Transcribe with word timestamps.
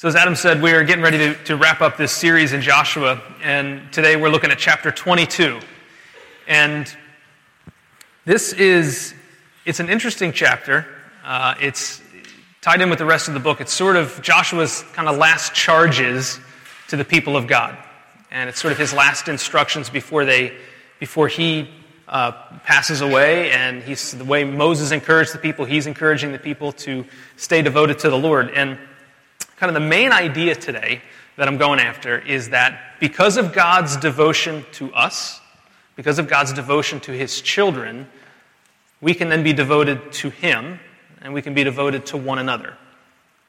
So, 0.00 0.08
as 0.08 0.16
Adam 0.16 0.34
said, 0.34 0.62
we 0.62 0.72
are 0.72 0.82
getting 0.82 1.04
ready 1.04 1.18
to, 1.18 1.34
to 1.44 1.56
wrap 1.56 1.82
up 1.82 1.98
this 1.98 2.10
series 2.10 2.54
in 2.54 2.62
Joshua, 2.62 3.20
and 3.42 3.92
today 3.92 4.16
we're 4.16 4.30
looking 4.30 4.50
at 4.50 4.58
chapter 4.58 4.90
22. 4.90 5.60
And 6.48 6.90
this 8.24 8.54
is, 8.54 9.12
it's 9.66 9.78
an 9.78 9.90
interesting 9.90 10.32
chapter. 10.32 10.86
Uh, 11.22 11.54
it's 11.60 12.00
tied 12.62 12.80
in 12.80 12.88
with 12.88 12.98
the 12.98 13.04
rest 13.04 13.28
of 13.28 13.34
the 13.34 13.40
book. 13.40 13.60
It's 13.60 13.74
sort 13.74 13.96
of 13.96 14.22
Joshua's 14.22 14.86
kind 14.94 15.06
of 15.06 15.18
last 15.18 15.52
charges 15.52 16.40
to 16.88 16.96
the 16.96 17.04
people 17.04 17.36
of 17.36 17.46
God. 17.46 17.76
And 18.30 18.48
it's 18.48 18.58
sort 18.58 18.72
of 18.72 18.78
his 18.78 18.94
last 18.94 19.28
instructions 19.28 19.90
before, 19.90 20.24
they, 20.24 20.56
before 20.98 21.28
he 21.28 21.68
uh, 22.08 22.32
passes 22.64 23.02
away. 23.02 23.50
And 23.50 23.82
he's, 23.82 24.12
the 24.12 24.24
way 24.24 24.44
Moses 24.44 24.92
encouraged 24.92 25.34
the 25.34 25.38
people, 25.38 25.66
he's 25.66 25.86
encouraging 25.86 26.32
the 26.32 26.38
people 26.38 26.72
to 26.72 27.04
stay 27.36 27.60
devoted 27.60 27.98
to 27.98 28.08
the 28.08 28.18
Lord. 28.18 28.48
And 28.48 28.78
kind 29.60 29.68
of 29.68 29.74
the 29.74 29.86
main 29.86 30.10
idea 30.10 30.54
today 30.54 31.02
that 31.36 31.46
I'm 31.46 31.58
going 31.58 31.80
after 31.80 32.18
is 32.18 32.48
that 32.48 32.98
because 32.98 33.36
of 33.36 33.52
God's 33.52 33.98
devotion 33.98 34.64
to 34.72 34.90
us, 34.94 35.38
because 35.96 36.18
of 36.18 36.28
God's 36.28 36.54
devotion 36.54 36.98
to 37.00 37.12
his 37.12 37.42
children, 37.42 38.08
we 39.02 39.12
can 39.12 39.28
then 39.28 39.42
be 39.42 39.52
devoted 39.52 40.12
to 40.12 40.30
him 40.30 40.80
and 41.20 41.34
we 41.34 41.42
can 41.42 41.52
be 41.52 41.62
devoted 41.62 42.06
to 42.06 42.16
one 42.16 42.38
another. 42.38 42.74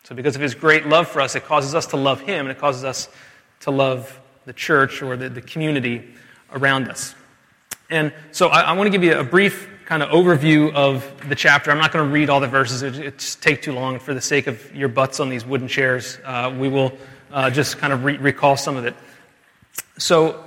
So, 0.04 0.14
because 0.14 0.36
of 0.36 0.42
his 0.42 0.54
great 0.54 0.86
love 0.86 1.08
for 1.08 1.22
us, 1.22 1.36
it 1.36 1.46
causes 1.46 1.76
us 1.76 1.86
to 1.88 1.98
love 1.98 2.20
him 2.20 2.46
and 2.46 2.50
it 2.50 2.60
causes 2.60 2.84
us 2.84 3.08
to 3.62 3.72
love 3.72 4.20
the 4.46 4.54
church 4.54 5.02
or 5.02 5.16
the, 5.16 5.30
the 5.30 5.42
community 5.42 6.14
around 6.52 6.90
us. 6.90 7.16
And 7.90 8.12
so, 8.34 8.50
I, 8.50 8.62
I 8.62 8.72
want 8.74 8.88
to 8.88 8.92
give 8.92 9.04
you 9.04 9.18
a 9.18 9.24
brief 9.24 9.70
kind 9.86 10.04
of 10.04 10.10
overview 10.10 10.74
of 10.74 11.30
the 11.30 11.36
chapter. 11.36 11.72
I'm 11.72 11.78
not 11.78 11.92
going 11.92 12.06
to 12.06 12.12
read 12.12 12.30
all 12.30 12.40
the 12.40 12.48
verses, 12.48 12.82
it, 12.82 12.98
it 12.98 13.38
take 13.42 13.62
too 13.62 13.74
long. 13.74 14.00
For 14.00 14.14
the 14.14 14.22
sake 14.22 14.48
of 14.48 14.76
your 14.76 14.90
butts 14.90 15.20
on 15.20 15.30
these 15.30 15.46
wooden 15.46 15.68
chairs, 15.68 16.18
uh, 16.24 16.56
we 16.58 16.70
will 16.70 16.94
uh, 17.32 17.50
just 17.50 17.78
kind 17.78 17.94
of 17.94 18.04
re- 18.04 18.18
recall 18.18 18.58
some 18.58 18.78
of 18.78 18.86
it. 18.86 18.96
So, 19.98 20.44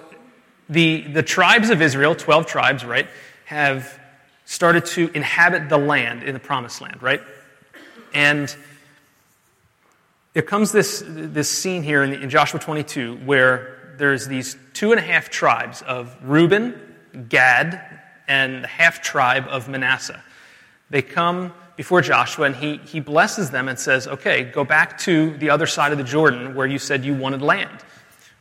the, 0.68 1.02
the 1.02 1.22
tribes 1.22 1.70
of 1.70 1.82
Israel, 1.82 2.14
12 2.14 2.46
tribes, 2.46 2.84
right, 2.84 3.06
have 3.44 4.00
started 4.46 4.86
to 4.86 5.10
inhabit 5.14 5.68
the 5.68 5.78
land 5.78 6.22
in 6.22 6.34
the 6.34 6.40
promised 6.40 6.80
land, 6.80 7.02
right? 7.02 7.20
And 8.14 8.54
there 10.32 10.42
comes 10.42 10.72
this, 10.72 11.02
this 11.06 11.48
scene 11.48 11.82
here 11.82 12.02
in, 12.02 12.12
in 12.14 12.30
Joshua 12.30 12.60
22 12.60 13.16
where 13.24 13.94
there's 13.98 14.26
these 14.26 14.56
two 14.72 14.92
and 14.92 14.98
a 14.98 15.02
half 15.02 15.30
tribes 15.30 15.82
of 15.82 16.14
Reuben, 16.22 16.74
Gad, 17.28 18.02
and 18.28 18.64
the 18.64 18.68
half 18.68 19.02
tribe 19.02 19.46
of 19.48 19.68
Manasseh. 19.68 20.22
They 20.90 21.02
come 21.02 21.52
before 21.76 22.00
Joshua 22.00 22.46
and 22.46 22.56
he, 22.56 22.76
he 22.78 23.00
blesses 23.00 23.50
them 23.50 23.68
and 23.68 23.78
says, 23.78 24.06
Okay, 24.06 24.44
go 24.44 24.64
back 24.64 24.98
to 25.00 25.36
the 25.38 25.50
other 25.50 25.66
side 25.66 25.92
of 25.92 25.98
the 25.98 26.04
Jordan 26.04 26.54
where 26.54 26.66
you 26.66 26.78
said 26.78 27.04
you 27.04 27.14
wanted 27.14 27.42
land, 27.42 27.78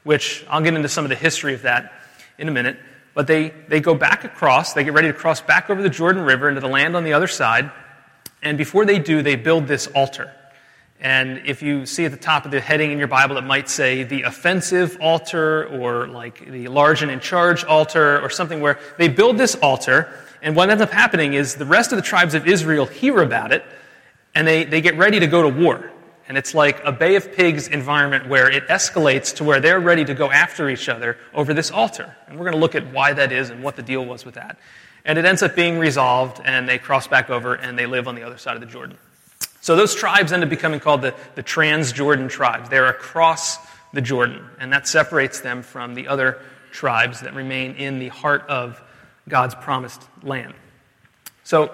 which 0.03 0.45
I'll 0.49 0.61
get 0.61 0.73
into 0.73 0.89
some 0.89 1.05
of 1.05 1.09
the 1.09 1.15
history 1.15 1.53
of 1.53 1.63
that 1.63 1.93
in 2.37 2.47
a 2.47 2.51
minute. 2.51 2.77
But 3.13 3.27
they, 3.27 3.53
they 3.67 3.79
go 3.79 3.93
back 3.93 4.23
across, 4.23 4.73
they 4.73 4.83
get 4.83 4.93
ready 4.93 5.07
to 5.07 5.13
cross 5.13 5.39
back 5.39 5.69
over 5.69 5.81
the 5.81 5.89
Jordan 5.89 6.23
River 6.23 6.49
into 6.49 6.61
the 6.61 6.67
land 6.67 6.95
on 6.95 7.03
the 7.03 7.13
other 7.13 7.27
side. 7.27 7.71
And 8.41 8.57
before 8.57 8.85
they 8.85 8.99
do, 8.99 9.21
they 9.21 9.35
build 9.35 9.67
this 9.67 9.87
altar. 9.87 10.33
And 11.03 11.45
if 11.45 11.61
you 11.61 11.85
see 11.85 12.05
at 12.05 12.11
the 12.11 12.17
top 12.17 12.45
of 12.45 12.51
the 12.51 12.61
heading 12.61 12.91
in 12.91 12.97
your 12.97 13.09
Bible, 13.09 13.37
it 13.37 13.43
might 13.43 13.69
say 13.69 14.03
the 14.03 14.21
offensive 14.21 14.97
altar 15.01 15.67
or 15.67 16.07
like 16.07 16.49
the 16.49 16.69
large 16.69 17.01
and 17.01 17.11
in 17.11 17.19
charge 17.19 17.65
altar 17.65 18.21
or 18.21 18.29
something 18.29 18.61
where 18.61 18.79
they 18.97 19.09
build 19.09 19.37
this 19.37 19.55
altar. 19.55 20.11
And 20.41 20.55
what 20.55 20.69
ends 20.69 20.81
up 20.81 20.91
happening 20.91 21.33
is 21.33 21.55
the 21.55 21.65
rest 21.65 21.91
of 21.91 21.97
the 21.97 22.01
tribes 22.01 22.33
of 22.35 22.47
Israel 22.47 22.85
hear 22.85 23.21
about 23.21 23.51
it 23.51 23.65
and 24.33 24.47
they, 24.47 24.63
they 24.63 24.79
get 24.79 24.97
ready 24.97 25.19
to 25.19 25.27
go 25.27 25.41
to 25.41 25.49
war. 25.49 25.91
And 26.29 26.37
it's 26.37 26.55
like 26.55 26.81
a 26.85 26.91
Bay 26.93 27.17
of 27.17 27.33
Pigs 27.33 27.67
environment 27.67 28.29
where 28.29 28.49
it 28.49 28.67
escalates 28.69 29.35
to 29.35 29.43
where 29.43 29.59
they're 29.59 29.81
ready 29.81 30.05
to 30.05 30.13
go 30.13 30.31
after 30.31 30.69
each 30.69 30.87
other 30.87 31.17
over 31.33 31.53
this 31.53 31.69
altar. 31.69 32.15
And 32.27 32.37
we're 32.37 32.45
going 32.45 32.53
to 32.53 32.59
look 32.59 32.75
at 32.75 32.93
why 32.93 33.11
that 33.11 33.33
is 33.33 33.49
and 33.49 33.61
what 33.61 33.75
the 33.75 33.83
deal 33.83 34.05
was 34.05 34.23
with 34.23 34.35
that. 34.35 34.57
And 35.03 35.19
it 35.19 35.25
ends 35.25 35.43
up 35.43 35.53
being 35.53 35.77
resolved, 35.79 36.39
and 36.45 36.67
they 36.67 36.77
cross 36.77 37.09
back 37.09 37.29
over 37.29 37.55
and 37.55 37.77
they 37.77 37.85
live 37.85 38.07
on 38.07 38.15
the 38.15 38.23
other 38.23 38.37
side 38.37 38.55
of 38.55 38.61
the 38.61 38.67
Jordan. 38.67 38.97
So 39.63 39.77
those 39.77 39.95
tribes 39.95 40.33
end 40.33 40.43
up 40.43 40.49
becoming 40.49 40.81
called 40.81 41.03
the, 41.03 41.15
the 41.35 41.41
Transjordan 41.41 42.29
tribes. 42.29 42.67
They're 42.67 42.87
across 42.87 43.57
the 43.93 44.01
Jordan, 44.01 44.45
and 44.59 44.73
that 44.73 44.89
separates 44.89 45.39
them 45.39 45.63
from 45.63 45.93
the 45.93 46.09
other 46.09 46.41
tribes 46.71 47.21
that 47.21 47.33
remain 47.33 47.75
in 47.75 47.97
the 47.97 48.09
heart 48.09 48.41
of 48.49 48.81
God's 49.29 49.55
promised 49.55 50.01
land. 50.21 50.53
So, 51.45 51.71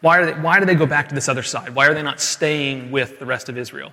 why, 0.00 0.18
are 0.18 0.26
they, 0.26 0.32
why 0.32 0.58
do 0.58 0.66
they 0.66 0.74
go 0.74 0.84
back 0.84 1.10
to 1.10 1.14
this 1.14 1.28
other 1.28 1.44
side? 1.44 1.76
Why 1.76 1.86
are 1.86 1.94
they 1.94 2.02
not 2.02 2.18
staying 2.18 2.90
with 2.90 3.20
the 3.20 3.26
rest 3.26 3.48
of 3.48 3.56
Israel? 3.56 3.92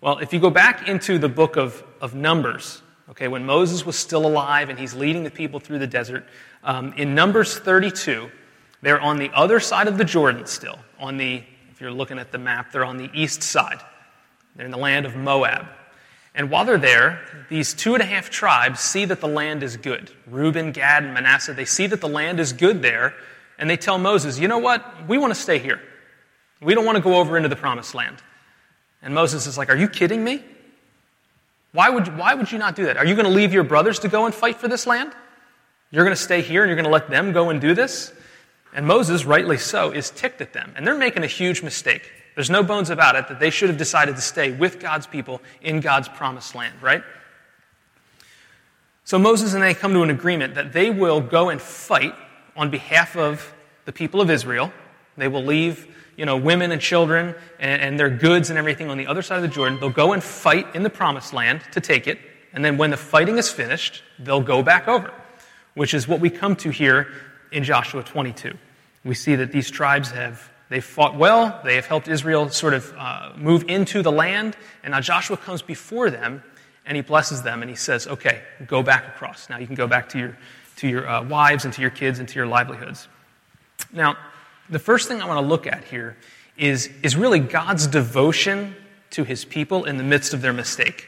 Well, 0.00 0.16
if 0.20 0.32
you 0.32 0.40
go 0.40 0.48
back 0.48 0.88
into 0.88 1.18
the 1.18 1.28
book 1.28 1.56
of, 1.56 1.84
of 2.00 2.14
Numbers, 2.14 2.80
okay, 3.10 3.28
when 3.28 3.44
Moses 3.44 3.84
was 3.84 3.98
still 3.98 4.26
alive 4.26 4.70
and 4.70 4.78
he's 4.78 4.94
leading 4.94 5.22
the 5.22 5.30
people 5.30 5.60
through 5.60 5.80
the 5.80 5.86
desert, 5.86 6.24
um, 6.64 6.94
in 6.94 7.14
Numbers 7.14 7.58
32, 7.58 8.30
they're 8.80 9.02
on 9.02 9.18
the 9.18 9.30
other 9.34 9.60
side 9.60 9.86
of 9.86 9.98
the 9.98 10.04
Jordan 10.04 10.46
still, 10.46 10.78
on 10.98 11.18
the 11.18 11.42
if 11.76 11.82
you're 11.82 11.92
looking 11.92 12.18
at 12.18 12.32
the 12.32 12.38
map, 12.38 12.72
they're 12.72 12.86
on 12.86 12.96
the 12.96 13.10
east 13.12 13.42
side. 13.42 13.82
They're 14.54 14.64
in 14.64 14.72
the 14.72 14.78
land 14.78 15.04
of 15.04 15.14
Moab. 15.14 15.66
And 16.34 16.50
while 16.50 16.64
they're 16.64 16.78
there, 16.78 17.20
these 17.50 17.74
two 17.74 17.92
and 17.92 18.02
a 18.02 18.06
half 18.06 18.30
tribes 18.30 18.80
see 18.80 19.04
that 19.04 19.20
the 19.20 19.28
land 19.28 19.62
is 19.62 19.76
good. 19.76 20.10
Reuben, 20.26 20.72
Gad, 20.72 21.04
and 21.04 21.12
Manasseh, 21.12 21.52
they 21.52 21.66
see 21.66 21.86
that 21.88 22.00
the 22.00 22.08
land 22.08 22.40
is 22.40 22.54
good 22.54 22.80
there, 22.80 23.12
and 23.58 23.68
they 23.68 23.76
tell 23.76 23.98
Moses, 23.98 24.38
you 24.38 24.48
know 24.48 24.56
what? 24.56 25.06
We 25.06 25.18
want 25.18 25.34
to 25.34 25.38
stay 25.38 25.58
here. 25.58 25.78
We 26.62 26.74
don't 26.74 26.86
want 26.86 26.96
to 26.96 27.02
go 27.02 27.16
over 27.16 27.36
into 27.36 27.50
the 27.50 27.56
promised 27.56 27.94
land. 27.94 28.22
And 29.02 29.12
Moses 29.12 29.46
is 29.46 29.58
like, 29.58 29.68
Are 29.68 29.76
you 29.76 29.86
kidding 29.86 30.24
me? 30.24 30.42
Why 31.72 31.90
would, 31.90 32.16
why 32.16 32.32
would 32.32 32.50
you 32.50 32.56
not 32.56 32.74
do 32.74 32.86
that? 32.86 32.96
Are 32.96 33.04
you 33.04 33.14
going 33.14 33.26
to 33.26 33.30
leave 33.30 33.52
your 33.52 33.64
brothers 33.64 33.98
to 33.98 34.08
go 34.08 34.24
and 34.24 34.34
fight 34.34 34.56
for 34.56 34.66
this 34.66 34.86
land? 34.86 35.12
You're 35.90 36.04
going 36.04 36.16
to 36.16 36.22
stay 36.22 36.40
here 36.40 36.62
and 36.62 36.70
you're 36.70 36.76
going 36.76 36.86
to 36.86 36.90
let 36.90 37.10
them 37.10 37.32
go 37.32 37.50
and 37.50 37.60
do 37.60 37.74
this? 37.74 38.14
And 38.74 38.86
Moses, 38.86 39.24
rightly 39.24 39.58
so, 39.58 39.90
is 39.90 40.10
ticked 40.10 40.40
at 40.40 40.52
them. 40.52 40.72
And 40.76 40.86
they're 40.86 40.98
making 40.98 41.24
a 41.24 41.28
huge 41.28 41.62
mistake. 41.62 42.10
There's 42.34 42.50
no 42.50 42.62
bones 42.62 42.90
about 42.90 43.16
it 43.16 43.28
that 43.28 43.40
they 43.40 43.50
should 43.50 43.70
have 43.70 43.78
decided 43.78 44.16
to 44.16 44.22
stay 44.22 44.52
with 44.52 44.78
God's 44.78 45.06
people 45.06 45.40
in 45.62 45.80
God's 45.80 46.08
promised 46.08 46.54
land, 46.54 46.74
right? 46.82 47.02
So 49.04 49.18
Moses 49.18 49.54
and 49.54 49.62
they 49.62 49.72
come 49.72 49.94
to 49.94 50.02
an 50.02 50.10
agreement 50.10 50.56
that 50.56 50.72
they 50.72 50.90
will 50.90 51.20
go 51.20 51.48
and 51.48 51.60
fight 51.60 52.14
on 52.56 52.70
behalf 52.70 53.16
of 53.16 53.54
the 53.86 53.92
people 53.92 54.20
of 54.20 54.30
Israel. 54.30 54.72
They 55.16 55.28
will 55.28 55.44
leave, 55.44 55.86
you 56.16 56.26
know, 56.26 56.36
women 56.36 56.72
and 56.72 56.80
children 56.80 57.34
and, 57.58 57.80
and 57.80 58.00
their 58.00 58.10
goods 58.10 58.50
and 58.50 58.58
everything 58.58 58.90
on 58.90 58.98
the 58.98 59.06
other 59.06 59.22
side 59.22 59.36
of 59.36 59.42
the 59.42 59.48
Jordan. 59.48 59.78
They'll 59.80 59.90
go 59.90 60.12
and 60.12 60.22
fight 60.22 60.74
in 60.74 60.82
the 60.82 60.90
promised 60.90 61.32
land 61.32 61.62
to 61.72 61.80
take 61.80 62.06
it. 62.06 62.18
And 62.52 62.64
then 62.64 62.76
when 62.76 62.90
the 62.90 62.96
fighting 62.96 63.38
is 63.38 63.48
finished, 63.48 64.02
they'll 64.18 64.42
go 64.42 64.62
back 64.62 64.88
over, 64.88 65.12
which 65.74 65.94
is 65.94 66.06
what 66.06 66.20
we 66.20 66.28
come 66.28 66.56
to 66.56 66.70
here 66.70 67.08
in 67.52 67.64
Joshua 67.64 68.02
22 68.02 68.56
we 69.06 69.14
see 69.14 69.36
that 69.36 69.52
these 69.52 69.70
tribes 69.70 70.10
have 70.10 70.50
they've 70.68 70.84
fought 70.84 71.14
well. 71.14 71.60
They 71.64 71.76
have 71.76 71.86
helped 71.86 72.08
Israel 72.08 72.50
sort 72.50 72.74
of 72.74 72.92
uh, 72.98 73.32
move 73.36 73.64
into 73.68 74.02
the 74.02 74.12
land. 74.12 74.56
And 74.82 74.90
now 74.90 75.00
Joshua 75.00 75.36
comes 75.36 75.62
before 75.62 76.10
them 76.10 76.42
and 76.84 76.96
he 76.96 77.02
blesses 77.02 77.42
them 77.42 77.62
and 77.62 77.70
he 77.70 77.76
says, 77.76 78.06
okay, 78.08 78.42
go 78.66 78.82
back 78.82 79.06
across. 79.06 79.48
Now 79.48 79.58
you 79.58 79.66
can 79.66 79.76
go 79.76 79.86
back 79.86 80.08
to 80.10 80.18
your, 80.18 80.38
to 80.76 80.88
your 80.88 81.08
uh, 81.08 81.22
wives 81.22 81.64
and 81.64 81.72
to 81.74 81.80
your 81.80 81.90
kids 81.90 82.18
and 82.18 82.28
to 82.28 82.34
your 82.34 82.46
livelihoods. 82.46 83.06
Now, 83.92 84.16
the 84.68 84.80
first 84.80 85.06
thing 85.06 85.22
I 85.22 85.26
want 85.26 85.40
to 85.40 85.46
look 85.46 85.66
at 85.68 85.84
here 85.84 86.16
is, 86.56 86.90
is 87.02 87.14
really 87.14 87.38
God's 87.38 87.86
devotion 87.86 88.74
to 89.10 89.22
his 89.22 89.44
people 89.44 89.84
in 89.84 89.98
the 89.98 90.02
midst 90.02 90.34
of 90.34 90.42
their 90.42 90.52
mistake. 90.52 91.06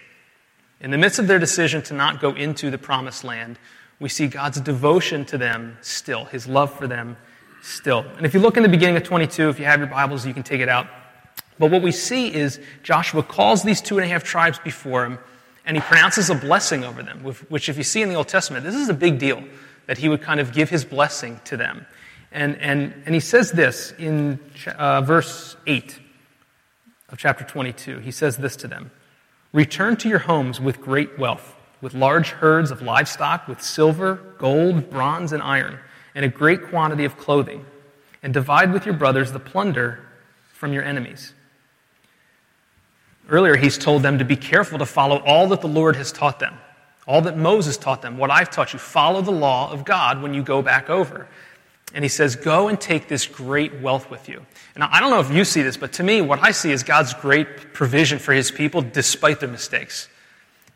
In 0.80 0.92
the 0.92 0.98
midst 0.98 1.18
of 1.18 1.26
their 1.26 1.40
decision 1.40 1.82
to 1.82 1.94
not 1.94 2.20
go 2.20 2.32
into 2.34 2.70
the 2.70 2.78
promised 2.78 3.24
land, 3.24 3.58
we 4.00 4.08
see 4.08 4.28
God's 4.28 4.60
devotion 4.60 5.24
to 5.26 5.38
them 5.38 5.76
still, 5.80 6.24
his 6.26 6.46
love 6.46 6.72
for 6.76 6.86
them 6.86 7.16
still. 7.62 8.04
And 8.16 8.24
if 8.24 8.34
you 8.34 8.40
look 8.40 8.56
in 8.56 8.62
the 8.62 8.68
beginning 8.68 8.96
of 8.96 9.02
22, 9.02 9.48
if 9.48 9.58
you 9.58 9.64
have 9.64 9.80
your 9.80 9.88
Bibles, 9.88 10.26
you 10.26 10.34
can 10.34 10.42
take 10.42 10.60
it 10.60 10.68
out. 10.68 10.86
But 11.58 11.70
what 11.70 11.82
we 11.82 11.90
see 11.90 12.32
is 12.32 12.60
Joshua 12.82 13.22
calls 13.22 13.62
these 13.62 13.80
two 13.80 13.98
and 13.98 14.04
a 14.04 14.08
half 14.08 14.22
tribes 14.22 14.58
before 14.60 15.04
him, 15.04 15.18
and 15.66 15.76
he 15.76 15.80
pronounces 15.80 16.30
a 16.30 16.34
blessing 16.34 16.84
over 16.84 17.02
them, 17.02 17.22
which, 17.48 17.68
if 17.68 17.76
you 17.76 17.82
see 17.82 18.00
in 18.00 18.08
the 18.08 18.14
Old 18.14 18.28
Testament, 18.28 18.64
this 18.64 18.74
is 18.74 18.88
a 18.88 18.94
big 18.94 19.18
deal 19.18 19.42
that 19.86 19.98
he 19.98 20.08
would 20.08 20.22
kind 20.22 20.38
of 20.38 20.52
give 20.52 20.70
his 20.70 20.84
blessing 20.84 21.40
to 21.44 21.56
them. 21.56 21.86
And, 22.30 22.56
and, 22.58 22.94
and 23.06 23.14
he 23.14 23.20
says 23.20 23.52
this 23.52 23.92
in 23.98 24.38
uh, 24.76 25.00
verse 25.00 25.56
8 25.66 25.98
of 27.08 27.18
chapter 27.18 27.44
22. 27.44 27.98
He 27.98 28.10
says 28.10 28.36
this 28.36 28.54
to 28.56 28.68
them 28.68 28.90
Return 29.52 29.96
to 29.96 30.08
your 30.08 30.20
homes 30.20 30.60
with 30.60 30.80
great 30.80 31.18
wealth, 31.18 31.56
with 31.80 31.94
large 31.94 32.30
herds 32.30 32.70
of 32.70 32.82
livestock, 32.82 33.46
with 33.48 33.62
silver, 33.62 34.16
gold, 34.38 34.90
bronze, 34.90 35.32
and 35.32 35.42
iron 35.42 35.78
and 36.18 36.24
a 36.24 36.28
great 36.28 36.64
quantity 36.64 37.04
of 37.04 37.16
clothing, 37.16 37.64
and 38.24 38.34
divide 38.34 38.72
with 38.72 38.84
your 38.84 38.94
brothers 38.94 39.30
the 39.30 39.38
plunder 39.38 40.04
from 40.52 40.72
your 40.72 40.82
enemies. 40.82 41.32
Earlier, 43.28 43.54
he's 43.54 43.78
told 43.78 44.02
them 44.02 44.18
to 44.18 44.24
be 44.24 44.34
careful 44.34 44.80
to 44.80 44.86
follow 44.86 45.18
all 45.18 45.46
that 45.50 45.60
the 45.60 45.68
Lord 45.68 45.94
has 45.94 46.10
taught 46.10 46.40
them, 46.40 46.58
all 47.06 47.20
that 47.20 47.36
Moses 47.36 47.76
taught 47.76 48.02
them, 48.02 48.18
what 48.18 48.32
I've 48.32 48.50
taught 48.50 48.72
you. 48.72 48.80
Follow 48.80 49.22
the 49.22 49.30
law 49.30 49.70
of 49.70 49.84
God 49.84 50.20
when 50.20 50.34
you 50.34 50.42
go 50.42 50.60
back 50.60 50.90
over. 50.90 51.28
And 51.94 52.04
he 52.04 52.08
says, 52.08 52.34
Go 52.34 52.66
and 52.66 52.80
take 52.80 53.06
this 53.06 53.24
great 53.24 53.80
wealth 53.80 54.10
with 54.10 54.28
you. 54.28 54.44
And 54.74 54.82
I 54.82 54.98
don't 54.98 55.10
know 55.10 55.20
if 55.20 55.30
you 55.30 55.44
see 55.44 55.62
this, 55.62 55.76
but 55.76 55.92
to 55.94 56.02
me, 56.02 56.20
what 56.20 56.42
I 56.42 56.50
see 56.50 56.72
is 56.72 56.82
God's 56.82 57.14
great 57.14 57.72
provision 57.72 58.18
for 58.18 58.32
his 58.32 58.50
people 58.50 58.82
despite 58.82 59.38
their 59.38 59.48
mistakes. 59.48 60.08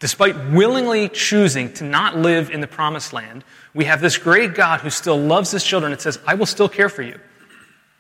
Despite 0.03 0.51
willingly 0.51 1.09
choosing 1.09 1.73
to 1.75 1.85
not 1.85 2.19
live 2.19 2.51
in 2.51 2.61
the 2.61 2.67
promised 2.67 3.13
land, 3.13 3.45
we 3.73 3.85
have 3.85 4.01
this 4.01 4.19
great 4.19 4.53
God 4.53 4.81
who 4.81 4.91
still 4.91 5.17
loves 5.17 5.53
his 5.53 5.63
children 5.63 5.93
and 5.93 6.01
says, 6.01 6.19
I 6.27 6.35
will 6.35 6.45
still 6.45 6.69
care 6.69 6.89
for 6.89 7.03
you. 7.03 7.21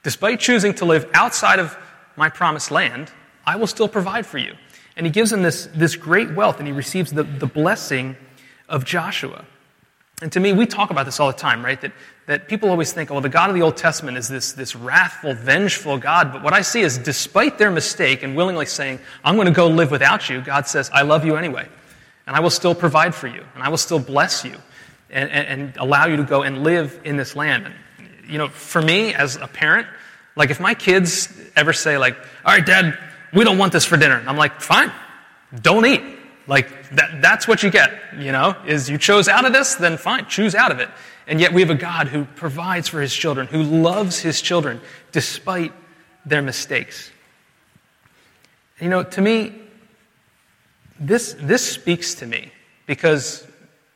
Despite 0.02 0.40
choosing 0.40 0.74
to 0.74 0.84
live 0.84 1.08
outside 1.14 1.60
of 1.60 1.78
my 2.16 2.28
promised 2.28 2.72
land, 2.72 3.12
I 3.46 3.54
will 3.54 3.68
still 3.68 3.86
provide 3.86 4.26
for 4.26 4.38
you. 4.38 4.56
And 4.96 5.06
he 5.06 5.12
gives 5.12 5.32
him 5.32 5.44
this, 5.44 5.68
this 5.76 5.94
great 5.94 6.32
wealth, 6.34 6.58
and 6.58 6.66
he 6.66 6.72
receives 6.72 7.12
the, 7.12 7.22
the 7.22 7.46
blessing 7.46 8.16
of 8.68 8.84
Joshua. 8.84 9.44
And 10.22 10.32
to 10.32 10.40
me, 10.40 10.52
we 10.52 10.66
talk 10.66 10.90
about 10.90 11.06
this 11.06 11.20
all 11.20 11.28
the 11.28 11.38
time, 11.38 11.64
right? 11.64 11.80
That, 11.80 11.92
that 12.26 12.48
people 12.48 12.68
always 12.68 12.92
think, 12.92 13.12
oh, 13.12 13.20
the 13.20 13.28
God 13.28 13.48
of 13.48 13.54
the 13.54 13.62
Old 13.62 13.76
Testament 13.76 14.18
is 14.18 14.26
this, 14.26 14.54
this 14.54 14.74
wrathful, 14.74 15.34
vengeful 15.34 15.98
God. 15.98 16.32
But 16.32 16.42
what 16.42 16.52
I 16.52 16.62
see 16.62 16.80
is, 16.80 16.98
despite 16.98 17.58
their 17.58 17.70
mistake 17.70 18.24
and 18.24 18.34
willingly 18.34 18.66
saying, 18.66 18.98
I'm 19.22 19.36
going 19.36 19.46
to 19.46 19.52
go 19.52 19.68
live 19.68 19.92
without 19.92 20.28
you, 20.28 20.40
God 20.40 20.66
says, 20.66 20.90
I 20.92 21.02
love 21.02 21.24
you 21.24 21.36
anyway. 21.36 21.68
And 22.26 22.36
I 22.36 22.40
will 22.40 22.50
still 22.50 22.74
provide 22.74 23.14
for 23.14 23.26
you. 23.26 23.44
And 23.54 23.62
I 23.62 23.68
will 23.68 23.78
still 23.78 23.98
bless 23.98 24.44
you 24.44 24.56
and, 25.10 25.30
and, 25.30 25.46
and 25.46 25.76
allow 25.76 26.06
you 26.06 26.16
to 26.16 26.24
go 26.24 26.42
and 26.42 26.62
live 26.62 27.00
in 27.04 27.16
this 27.16 27.36
land. 27.36 27.66
And, 27.66 27.74
you 28.30 28.38
know, 28.38 28.48
for 28.48 28.80
me 28.80 29.14
as 29.14 29.36
a 29.36 29.46
parent, 29.46 29.86
like 30.36 30.50
if 30.50 30.60
my 30.60 30.74
kids 30.74 31.32
ever 31.56 31.72
say, 31.72 31.98
like, 31.98 32.16
all 32.44 32.54
right, 32.54 32.64
dad, 32.64 32.98
we 33.32 33.44
don't 33.44 33.58
want 33.58 33.72
this 33.72 33.84
for 33.84 33.96
dinner. 33.96 34.22
I'm 34.26 34.36
like, 34.36 34.60
fine, 34.60 34.92
don't 35.60 35.86
eat. 35.86 36.02
Like, 36.46 36.90
that, 36.90 37.22
that's 37.22 37.46
what 37.46 37.62
you 37.62 37.70
get, 37.70 37.92
you 38.18 38.32
know, 38.32 38.56
is 38.66 38.90
you 38.90 38.98
chose 38.98 39.28
out 39.28 39.44
of 39.44 39.52
this, 39.52 39.76
then 39.76 39.96
fine, 39.96 40.26
choose 40.26 40.54
out 40.54 40.72
of 40.72 40.80
it. 40.80 40.88
And 41.26 41.40
yet 41.40 41.52
we 41.52 41.60
have 41.60 41.70
a 41.70 41.76
God 41.76 42.08
who 42.08 42.24
provides 42.24 42.88
for 42.88 43.00
his 43.00 43.14
children, 43.14 43.46
who 43.46 43.62
loves 43.62 44.18
his 44.18 44.40
children 44.42 44.80
despite 45.12 45.72
their 46.26 46.42
mistakes. 46.42 47.10
You 48.80 48.88
know, 48.88 49.04
to 49.04 49.20
me, 49.20 49.52
this, 51.02 51.34
this 51.38 51.66
speaks 51.66 52.14
to 52.16 52.26
me 52.26 52.52
because 52.86 53.46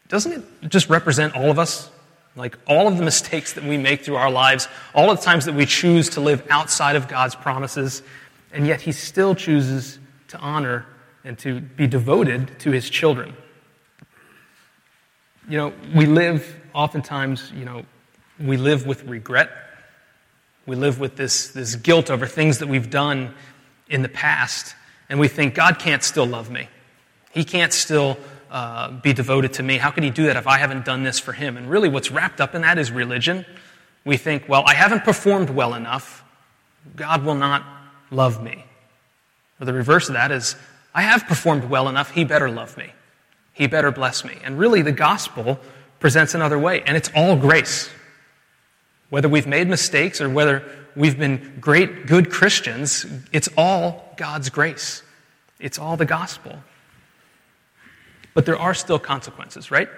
doesn't 0.09 0.33
it 0.33 0.69
just 0.69 0.89
represent 0.89 1.35
all 1.35 1.51
of 1.51 1.59
us? 1.59 1.91
Like 2.35 2.59
all 2.67 2.87
of 2.87 2.99
the 2.99 3.05
mistakes 3.05 3.55
that 3.55 3.65
we 3.65 3.79
make 3.79 4.05
through 4.05 4.17
our 4.17 4.31
lives, 4.31 4.69
all 4.95 5.11
of 5.11 5.19
the 5.19 5.25
times 5.25 5.47
that 5.47 5.55
we 5.55 5.65
choose 5.65 6.11
to 6.11 6.21
live 6.21 6.47
outside 6.51 6.97
of 6.97 7.09
God's 7.09 7.35
promises, 7.35 8.03
and 8.53 8.67
yet 8.67 8.83
He 8.83 8.93
still 8.93 9.35
chooses 9.35 9.99
to 10.29 10.39
honor 10.39 10.85
and 11.25 11.39
to 11.39 11.61
be 11.61 11.87
devoted 11.87 12.59
to 12.61 12.73
His 12.73 12.91
children. 12.91 13.35
You 15.49 15.59
know, 15.59 15.73
we 15.95 16.05
live 16.05 16.61
oftentimes, 16.75 17.53
you 17.53 17.65
know, 17.65 17.87
we 18.39 18.59
live 18.59 18.87
with 18.87 19.05
regret. 19.05 19.51
We 20.67 20.77
live 20.77 20.99
with 20.99 21.17
this, 21.17 21.49
this 21.49 21.77
guilt 21.77 22.11
over 22.11 22.27
things 22.27 22.59
that 22.59 22.67
we've 22.67 22.91
done 22.91 23.35
in 23.89 24.03
the 24.03 24.09
past, 24.09 24.75
and 25.09 25.21
we 25.21 25.29
think, 25.29 25.55
God 25.55 25.79
can't 25.79 26.03
still 26.03 26.27
love 26.27 26.51
me. 26.51 26.69
He 27.37 27.45
can't 27.45 27.71
still 27.75 28.17
uh, 28.51 28.93
be 28.93 29.13
devoted 29.13 29.53
to 29.55 29.63
me. 29.63 29.77
How 29.77 29.91
could 29.91 30.03
he 30.03 30.09
do 30.09 30.25
that 30.25 30.37
if 30.37 30.47
I 30.47 30.57
haven't 30.57 30.87
done 30.87 31.03
this 31.03 31.19
for 31.19 31.35
him? 31.35 31.59
And 31.59 31.69
really, 31.69 31.91
what's 31.91 32.11
wrapped 32.11 32.41
up 32.41 32.55
in 32.55 32.63
that 32.63 32.79
is 32.79 32.91
religion. 32.91 33.45
We 34.07 34.17
think, 34.17 34.49
well, 34.49 34.65
I 34.67 34.73
haven't 34.73 35.05
performed 35.05 35.51
well 35.51 35.75
enough. 35.75 36.25
God 36.97 37.27
will 37.27 37.35
not 37.35 37.63
love 38.11 38.43
me. 38.43 38.65
Or 39.61 39.67
the 39.67 39.75
reverse 39.75 40.09
of 40.09 40.15
that 40.15 40.33
is, 40.33 40.57
I 40.95 41.03
have 41.03 41.27
performed 41.27 41.65
well 41.65 41.91
enough. 41.91 42.11
He 42.13 42.25
better 42.25 42.49
love 42.49 42.79
me. 42.79 42.91
He 43.53 43.67
better 43.67 43.91
bless 43.91 44.25
me. 44.25 44.39
And 44.43 44.59
really, 44.59 44.81
the 44.81 44.93
gospel 44.93 45.61
presents 46.01 46.35
another 46.35 46.59
way, 46.59 46.81
and 46.87 46.97
it's 46.97 47.11
all 47.15 47.37
grace. 47.37 47.91
Whether 49.11 49.29
we've 49.29 49.47
made 49.47 49.69
mistakes 49.69 50.23
or 50.23 50.31
whether 50.31 50.65
we've 50.95 51.19
been 51.19 51.59
great, 51.61 52.07
good 52.07 52.31
Christians, 52.31 53.05
it's 53.31 53.51
all 53.59 54.15
God's 54.17 54.49
grace. 54.49 55.03
It's 55.61 55.79
all 55.79 55.99
the 55.99 56.07
gospel. 56.07 56.63
But 58.37 58.45
there 58.45 58.59
are 58.59 58.75
still 58.75 58.99
consequences, 58.99 59.71
right? 59.71 59.89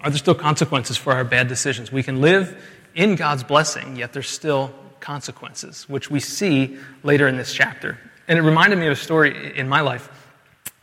Are 0.00 0.08
there 0.08 0.18
still 0.18 0.34
consequences 0.34 0.96
for 0.96 1.12
our 1.12 1.22
bad 1.22 1.48
decisions? 1.48 1.92
We 1.92 2.02
can 2.02 2.22
live 2.22 2.58
in 2.94 3.14
God's 3.14 3.44
blessing, 3.44 3.96
yet 3.96 4.14
there's 4.14 4.30
still 4.30 4.72
consequences, 5.00 5.86
which 5.86 6.10
we 6.10 6.18
see 6.18 6.78
later 7.02 7.28
in 7.28 7.36
this 7.36 7.52
chapter. 7.52 7.98
And 8.26 8.38
it 8.38 8.42
reminded 8.42 8.78
me 8.78 8.86
of 8.86 8.92
a 8.92 8.96
story 8.96 9.54
in 9.54 9.68
my 9.68 9.82
life. 9.82 10.08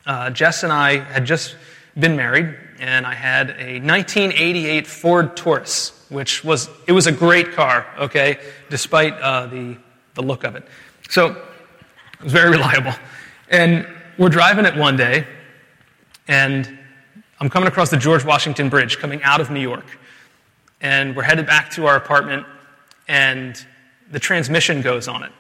Uh, 0.06 0.30
Jess 0.30 0.62
and 0.62 0.72
I 0.72 0.98
had 0.98 1.26
just 1.26 1.56
been 2.00 2.16
married, 2.16 2.56
and 2.80 3.08
I 3.08 3.16
had 3.16 3.50
a 3.58 3.80
1988 3.80 4.86
Ford 4.86 5.36
Taurus, 5.36 6.06
which 6.10 6.44
was 6.44 6.70
it 6.86 6.92
was 6.92 7.08
a 7.08 7.12
great 7.12 7.54
car, 7.54 7.88
okay, 7.98 8.38
despite 8.70 9.14
uh, 9.14 9.48
the 9.48 9.76
the 10.14 10.22
look 10.22 10.44
of 10.44 10.56
it. 10.56 10.68
So 11.10 11.32
it 11.32 12.24
was 12.24 12.32
very 12.32 12.52
reliable. 12.58 12.94
And 13.50 13.88
we're 14.20 14.30
driving 14.30 14.66
it 14.66 14.76
one 14.76 14.98
day, 14.98 15.26
and 16.28 16.80
I'm 17.40 17.50
coming 17.50 17.68
across 17.68 17.90
the 17.90 17.98
George 17.98 18.24
Washington 18.24 18.70
Bridge 18.70 18.98
coming 18.98 19.22
out 19.24 19.42
of 19.42 19.50
New 19.50 19.60
York. 19.60 19.86
And 20.82 21.16
we're 21.16 21.24
headed 21.24 21.46
back 21.46 21.72
to 21.72 21.88
our 21.88 21.96
apartment, 21.96 22.46
and 23.08 23.66
the 24.12 24.20
transmission 24.20 24.82
goes 24.82 25.08
on 25.08 25.24
it. 25.24 25.32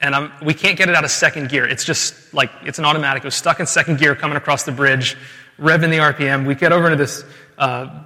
And 0.00 0.14
I'm, 0.14 0.32
we 0.42 0.54
can't 0.54 0.78
get 0.78 0.88
it 0.88 0.94
out 0.94 1.04
of 1.04 1.10
second 1.10 1.48
gear. 1.48 1.66
It's 1.66 1.84
just 1.84 2.32
like, 2.32 2.50
it's 2.64 2.78
an 2.78 2.84
automatic. 2.84 3.22
It 3.22 3.26
was 3.26 3.34
stuck 3.34 3.60
in 3.60 3.66
second 3.66 3.98
gear 3.98 4.14
coming 4.14 4.36
across 4.36 4.64
the 4.64 4.72
bridge, 4.72 5.16
revving 5.58 5.90
the 5.90 5.98
RPM. 5.98 6.46
We 6.46 6.54
get 6.54 6.72
over 6.72 6.86
into 6.86 6.96
this, 6.96 7.24
uh, 7.58 8.04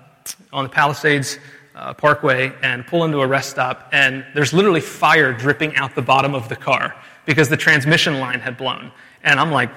on 0.53 0.65
the 0.65 0.70
Palisades 0.70 1.38
uh, 1.75 1.94
Parkway 1.94 2.53
and 2.62 2.87
pull 2.87 3.05
into 3.05 3.20
a 3.20 3.27
rest 3.27 3.50
stop, 3.50 3.88
and 3.93 4.25
there's 4.35 4.53
literally 4.53 4.81
fire 4.81 5.32
dripping 5.32 5.77
out 5.77 5.94
the 5.94 6.03
bottom 6.03 6.35
of 6.35 6.49
the 6.49 6.56
car 6.56 6.94
because 7.27 7.49
the 7.49 7.56
transmission 7.56 8.20
line 8.20 8.41
had 8.41 8.56
blown. 8.56 8.93
And 9.23 9.41
I'm 9.41 9.50
like, 9.50 9.70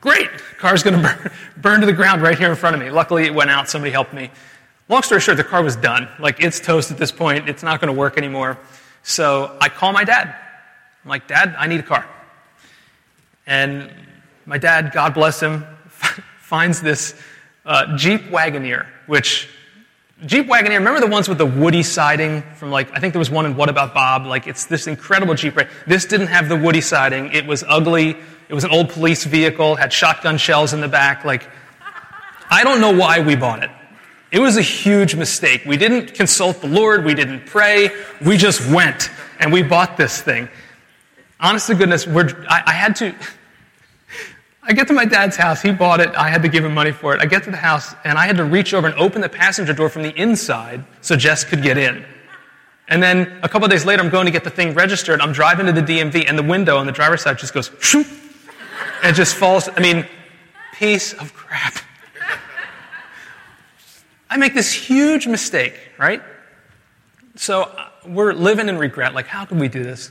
Great, 0.00 0.30
car's 0.58 0.82
going 0.82 0.96
to 0.96 1.02
burn, 1.02 1.30
burn 1.56 1.80
to 1.80 1.86
the 1.86 1.92
ground 1.92 2.22
right 2.22 2.38
here 2.38 2.50
in 2.50 2.56
front 2.56 2.76
of 2.76 2.80
me. 2.80 2.90
Luckily, 2.90 3.24
it 3.24 3.34
went 3.34 3.50
out. 3.50 3.68
Somebody 3.68 3.90
helped 3.90 4.12
me. 4.12 4.30
Long 4.88 5.02
story 5.02 5.20
short, 5.20 5.36
the 5.36 5.44
car 5.44 5.62
was 5.62 5.76
done. 5.76 6.08
Like, 6.18 6.40
it's 6.42 6.60
toast 6.60 6.90
at 6.90 6.98
this 6.98 7.12
point. 7.12 7.48
It's 7.48 7.62
not 7.62 7.80
going 7.80 7.92
to 7.92 7.98
work 7.98 8.16
anymore. 8.16 8.58
So 9.02 9.56
I 9.60 9.68
call 9.68 9.92
my 9.92 10.04
dad. 10.04 10.34
I'm 11.04 11.10
like, 11.10 11.26
Dad, 11.26 11.54
I 11.58 11.66
need 11.66 11.80
a 11.80 11.84
car. 11.84 12.06
And 13.46 13.90
my 14.46 14.58
dad, 14.58 14.92
God 14.92 15.14
bless 15.14 15.40
him, 15.40 15.64
finds 16.40 16.80
this 16.80 17.14
uh, 17.64 17.96
Jeep 17.96 18.22
Wagoneer, 18.24 18.86
which 19.06 19.48
Jeep 20.26 20.46
Wagoneer, 20.46 20.78
remember 20.78 21.00
the 21.00 21.06
ones 21.06 21.28
with 21.28 21.38
the 21.38 21.46
woody 21.46 21.82
siding 21.82 22.42
from 22.56 22.70
like, 22.70 22.90
I 22.92 23.00
think 23.00 23.14
there 23.14 23.18
was 23.18 23.30
one 23.30 23.46
in 23.46 23.56
What 23.56 23.68
About 23.68 23.94
Bob? 23.94 24.26
Like, 24.26 24.46
it's 24.46 24.66
this 24.66 24.86
incredible 24.86 25.34
Jeep, 25.34 25.56
right? 25.56 25.68
This 25.86 26.04
didn't 26.04 26.26
have 26.28 26.48
the 26.48 26.56
woody 26.56 26.80
siding. 26.80 27.32
It 27.32 27.46
was 27.46 27.64
ugly. 27.66 28.16
It 28.48 28.54
was 28.54 28.64
an 28.64 28.70
old 28.70 28.90
police 28.90 29.24
vehicle, 29.24 29.76
had 29.76 29.92
shotgun 29.92 30.38
shells 30.38 30.72
in 30.72 30.80
the 30.80 30.88
back. 30.88 31.24
Like, 31.24 31.48
I 32.50 32.64
don't 32.64 32.80
know 32.80 32.92
why 32.92 33.20
we 33.20 33.36
bought 33.36 33.62
it. 33.62 33.70
It 34.30 34.40
was 34.40 34.56
a 34.56 34.62
huge 34.62 35.14
mistake. 35.14 35.62
We 35.66 35.76
didn't 35.76 36.14
consult 36.14 36.60
the 36.60 36.68
Lord. 36.68 37.04
We 37.04 37.14
didn't 37.14 37.46
pray. 37.46 37.90
We 38.24 38.36
just 38.36 38.70
went 38.70 39.10
and 39.38 39.52
we 39.52 39.62
bought 39.62 39.96
this 39.96 40.20
thing. 40.20 40.48
Honest 41.40 41.68
to 41.68 41.74
goodness, 41.74 42.06
I, 42.06 42.62
I 42.66 42.72
had 42.72 42.96
to. 42.96 43.14
I 44.62 44.72
get 44.72 44.86
to 44.88 44.92
my 44.92 45.06
dad's 45.06 45.36
house. 45.36 45.62
He 45.62 45.70
bought 45.70 46.00
it. 46.00 46.10
I 46.14 46.28
had 46.28 46.42
to 46.42 46.48
give 46.48 46.62
him 46.62 46.74
money 46.74 46.92
for 46.92 47.14
it. 47.14 47.22
I 47.22 47.26
get 47.26 47.44
to 47.44 47.50
the 47.50 47.56
house 47.56 47.94
and 48.04 48.18
I 48.18 48.26
had 48.26 48.36
to 48.36 48.44
reach 48.44 48.74
over 48.74 48.86
and 48.86 48.96
open 48.98 49.22
the 49.22 49.28
passenger 49.28 49.72
door 49.72 49.88
from 49.88 50.02
the 50.02 50.14
inside 50.14 50.84
so 51.00 51.16
Jess 51.16 51.42
could 51.42 51.62
get 51.62 51.78
in. 51.78 52.04
And 52.88 53.02
then 53.02 53.38
a 53.42 53.48
couple 53.48 53.66
days 53.68 53.86
later, 53.86 54.02
I'm 54.02 54.10
going 54.10 54.26
to 54.26 54.30
get 54.30 54.44
the 54.44 54.50
thing 54.50 54.74
registered. 54.74 55.22
I'm 55.22 55.32
driving 55.32 55.66
to 55.66 55.72
the 55.72 55.80
DMV 55.80 56.26
and 56.28 56.38
the 56.38 56.42
window 56.42 56.76
on 56.76 56.86
the 56.86 56.92
driver's 56.92 57.22
side 57.22 57.38
just 57.38 57.54
goes, 57.54 57.70
shoop, 57.80 58.06
and 59.02 59.14
just 59.14 59.34
falls. 59.34 59.68
I 59.68 59.80
mean, 59.80 60.06
piece 60.74 61.12
of 61.12 61.34
crap. 61.34 61.74
I 64.30 64.36
make 64.36 64.54
this 64.54 64.72
huge 64.72 65.26
mistake, 65.26 65.74
right? 65.98 66.22
So 67.34 67.62
uh, 67.62 67.88
we're 68.06 68.32
living 68.32 68.68
in 68.68 68.78
regret. 68.78 69.14
Like, 69.14 69.26
how 69.26 69.44
can 69.44 69.58
we 69.58 69.68
do 69.68 69.82
this? 69.82 70.10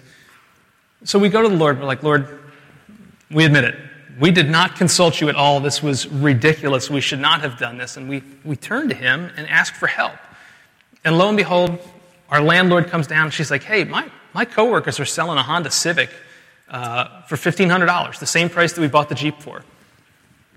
So 1.04 1.20
we 1.20 1.30
go 1.30 1.42
to 1.42 1.50
the 1.50 1.56
Lord. 1.56 1.80
We're 1.80 1.86
like, 1.86 2.04
Lord, 2.04 2.40
we 3.30 3.46
admit 3.46 3.64
it. 3.64 3.76
We 4.20 4.32
did 4.32 4.50
not 4.50 4.76
consult 4.76 5.22
you 5.22 5.30
at 5.30 5.36
all. 5.36 5.60
This 5.60 5.84
was 5.84 6.08
ridiculous. 6.08 6.90
We 6.90 7.02
should 7.02 7.20
not 7.20 7.42
have 7.42 7.60
done 7.60 7.78
this. 7.78 7.98
And 7.98 8.10
we, 8.10 8.24
we 8.44 8.56
turn 8.56 8.90
to 8.90 8.96
him 8.96 9.30
and 9.38 9.48
ask 9.48 9.76
for 9.76 9.86
help. 9.88 10.16
And 11.06 11.18
lo 11.18 11.28
and 11.28 11.38
behold, 11.38 11.78
our 12.30 12.42
landlord 12.42 12.88
comes 12.88 13.06
down. 13.06 13.26
And 13.26 13.34
she's 13.34 13.52
like, 13.52 13.64
hey, 13.64 13.84
my, 13.84 14.10
my 14.34 14.46
coworkers 14.46 15.00
are 15.00 15.06
selling 15.06 15.38
a 15.38 15.44
Honda 15.44 15.70
Civic 15.70 16.10
for 16.70 17.36
$1,500, 17.36 18.20
the 18.20 18.26
same 18.26 18.50
price 18.50 18.74
that 18.74 18.82
we 18.82 18.88
bought 18.88 19.10
the 19.10 19.16
Jeep 19.16 19.42
for. 19.42 19.64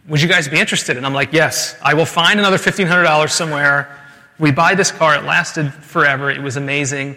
Would 0.09 0.21
you 0.21 0.29
guys 0.29 0.49
be 0.49 0.59
interested? 0.59 0.97
And 0.97 1.07
I'm 1.07 1.15
like, 1.15 1.33
yes, 1.33 1.77
I 1.83 1.95
will 1.95 2.07
find 2.07 2.39
another 2.39 2.57
$1,500 2.57 3.31
somewhere. 3.31 3.97
We 4.39 4.51
buy 4.51 4.75
this 4.75 4.91
car. 4.91 5.15
It 5.17 5.25
lasted 5.25 5.73
forever. 5.73 6.31
It 6.31 6.43
was 6.43 6.57
amazing. 6.57 7.17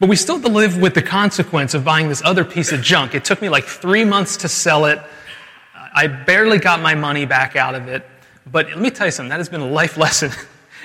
But 0.00 0.08
we 0.08 0.16
still 0.16 0.38
live 0.38 0.80
with 0.80 0.94
the 0.94 1.02
consequence 1.02 1.74
of 1.74 1.84
buying 1.84 2.08
this 2.08 2.22
other 2.24 2.44
piece 2.44 2.72
of 2.72 2.82
junk. 2.82 3.14
It 3.14 3.24
took 3.24 3.40
me 3.40 3.48
like 3.48 3.64
three 3.64 4.04
months 4.04 4.38
to 4.38 4.48
sell 4.48 4.86
it. 4.86 4.98
I 5.94 6.08
barely 6.08 6.58
got 6.58 6.80
my 6.80 6.94
money 6.94 7.24
back 7.26 7.56
out 7.56 7.74
of 7.74 7.88
it. 7.88 8.04
But 8.50 8.68
let 8.68 8.78
me 8.78 8.90
tell 8.90 9.06
you 9.06 9.12
something, 9.12 9.30
that 9.30 9.38
has 9.38 9.48
been 9.48 9.60
a 9.60 9.68
life 9.68 9.96
lesson. 9.96 10.30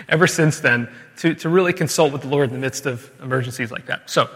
ever 0.07 0.27
since 0.27 0.59
then 0.59 0.87
to, 1.17 1.35
to 1.35 1.49
really 1.49 1.73
consult 1.73 2.13
with 2.13 2.21
the 2.21 2.27
Lord 2.27 2.49
in 2.49 2.53
the 2.53 2.61
midst 2.61 2.85
of 2.85 3.11
emergencies 3.21 3.71
like 3.71 3.87
that. 3.87 4.09
So, 4.09 4.29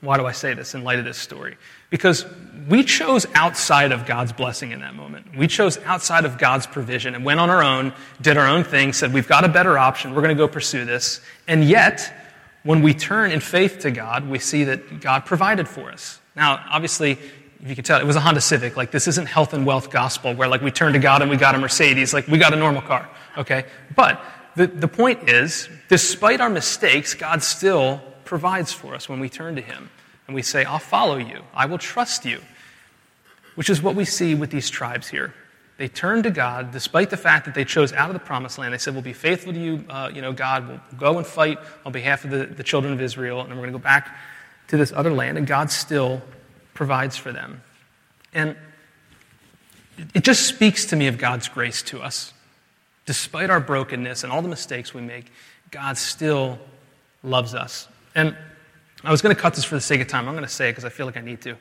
why 0.00 0.16
do 0.16 0.26
I 0.26 0.32
say 0.32 0.54
this 0.54 0.74
in 0.74 0.84
light 0.84 0.98
of 0.98 1.04
this 1.04 1.18
story? 1.18 1.56
Because 1.90 2.24
we 2.68 2.84
chose 2.84 3.26
outside 3.34 3.92
of 3.92 4.06
God's 4.06 4.32
blessing 4.32 4.70
in 4.70 4.80
that 4.80 4.94
moment. 4.94 5.36
We 5.36 5.46
chose 5.46 5.78
outside 5.84 6.24
of 6.24 6.38
God's 6.38 6.66
provision 6.66 7.14
and 7.14 7.24
went 7.24 7.40
on 7.40 7.50
our 7.50 7.62
own, 7.62 7.92
did 8.20 8.36
our 8.36 8.46
own 8.46 8.64
thing, 8.64 8.92
said, 8.92 9.12
We've 9.12 9.26
got 9.26 9.44
a 9.44 9.48
better 9.48 9.76
option. 9.76 10.14
We're 10.14 10.22
going 10.22 10.36
to 10.36 10.40
go 10.40 10.48
pursue 10.48 10.84
this. 10.84 11.20
And 11.48 11.64
yet, 11.64 12.12
when 12.62 12.82
we 12.82 12.94
turn 12.94 13.32
in 13.32 13.40
faith 13.40 13.80
to 13.80 13.90
God, 13.90 14.28
we 14.28 14.38
see 14.38 14.64
that 14.64 15.00
God 15.00 15.24
provided 15.24 15.66
for 15.66 15.90
us. 15.90 16.20
Now, 16.36 16.64
obviously, 16.70 17.12
if 17.62 17.68
you 17.68 17.74
can 17.74 17.84
tell, 17.84 18.00
it 18.00 18.06
was 18.06 18.16
a 18.16 18.20
Honda 18.20 18.40
Civic. 18.40 18.76
Like, 18.76 18.90
this 18.90 19.08
isn't 19.08 19.26
health 19.26 19.52
and 19.52 19.66
wealth 19.66 19.90
gospel 19.90 20.34
where, 20.34 20.48
like, 20.48 20.62
we 20.62 20.70
turn 20.70 20.92
to 20.92 20.98
God 20.98 21.22
and 21.22 21.30
we 21.30 21.36
got 21.36 21.54
a 21.54 21.58
Mercedes. 21.58 22.14
Like, 22.14 22.28
we 22.28 22.38
got 22.38 22.52
a 22.52 22.56
normal 22.56 22.82
car, 22.82 23.08
okay? 23.36 23.64
But 23.96 24.22
the, 24.56 24.66
the 24.66 24.88
point 24.88 25.28
is, 25.28 25.68
despite 25.88 26.40
our 26.40 26.50
mistakes, 26.50 27.14
God 27.14 27.42
still 27.42 28.00
provides 28.24 28.72
for 28.72 28.94
us 28.94 29.08
when 29.08 29.20
we 29.20 29.28
turn 29.28 29.56
to 29.56 29.62
Him. 29.62 29.90
And 30.30 30.34
we 30.36 30.42
say, 30.42 30.64
I'll 30.64 30.78
follow 30.78 31.16
you. 31.16 31.42
I 31.52 31.66
will 31.66 31.76
trust 31.76 32.24
you. 32.24 32.40
Which 33.56 33.68
is 33.68 33.82
what 33.82 33.96
we 33.96 34.04
see 34.04 34.36
with 34.36 34.52
these 34.52 34.70
tribes 34.70 35.08
here. 35.08 35.34
They 35.76 35.88
turned 35.88 36.22
to 36.22 36.30
God 36.30 36.70
despite 36.70 37.10
the 37.10 37.16
fact 37.16 37.46
that 37.46 37.54
they 37.56 37.64
chose 37.64 37.92
out 37.92 38.10
of 38.10 38.14
the 38.14 38.20
promised 38.20 38.56
land. 38.56 38.72
They 38.72 38.78
said, 38.78 38.94
We'll 38.94 39.02
be 39.02 39.12
faithful 39.12 39.52
to 39.52 39.58
you, 39.58 39.84
uh, 39.88 40.08
you 40.14 40.22
know, 40.22 40.32
God. 40.32 40.68
We'll 40.68 40.80
go 40.96 41.18
and 41.18 41.26
fight 41.26 41.58
on 41.84 41.90
behalf 41.90 42.24
of 42.24 42.30
the, 42.30 42.46
the 42.46 42.62
children 42.62 42.92
of 42.92 43.00
Israel, 43.00 43.40
and 43.40 43.48
we're 43.50 43.56
going 43.56 43.72
to 43.72 43.78
go 43.80 43.82
back 43.82 44.16
to 44.68 44.76
this 44.76 44.92
other 44.92 45.12
land. 45.12 45.36
And 45.36 45.48
God 45.48 45.72
still 45.72 46.22
provides 46.74 47.16
for 47.16 47.32
them. 47.32 47.60
And 48.32 48.54
it 50.14 50.22
just 50.22 50.46
speaks 50.46 50.84
to 50.86 50.96
me 50.96 51.08
of 51.08 51.18
God's 51.18 51.48
grace 51.48 51.82
to 51.82 52.00
us. 52.00 52.32
Despite 53.04 53.50
our 53.50 53.58
brokenness 53.58 54.22
and 54.22 54.32
all 54.32 54.42
the 54.42 54.48
mistakes 54.48 54.94
we 54.94 55.00
make, 55.00 55.32
God 55.72 55.98
still 55.98 56.60
loves 57.24 57.52
us. 57.52 57.88
And 58.14 58.36
I 59.02 59.10
was 59.10 59.22
going 59.22 59.34
to 59.34 59.40
cut 59.40 59.54
this 59.54 59.64
for 59.64 59.74
the 59.74 59.80
sake 59.80 60.00
of 60.00 60.08
time. 60.08 60.28
I'm 60.28 60.34
going 60.34 60.46
to 60.46 60.50
say 60.50 60.68
it 60.68 60.72
because 60.72 60.84
I 60.84 60.90
feel 60.90 61.06
like 61.06 61.16
I 61.16 61.22
need 61.22 61.40
to. 61.42 61.56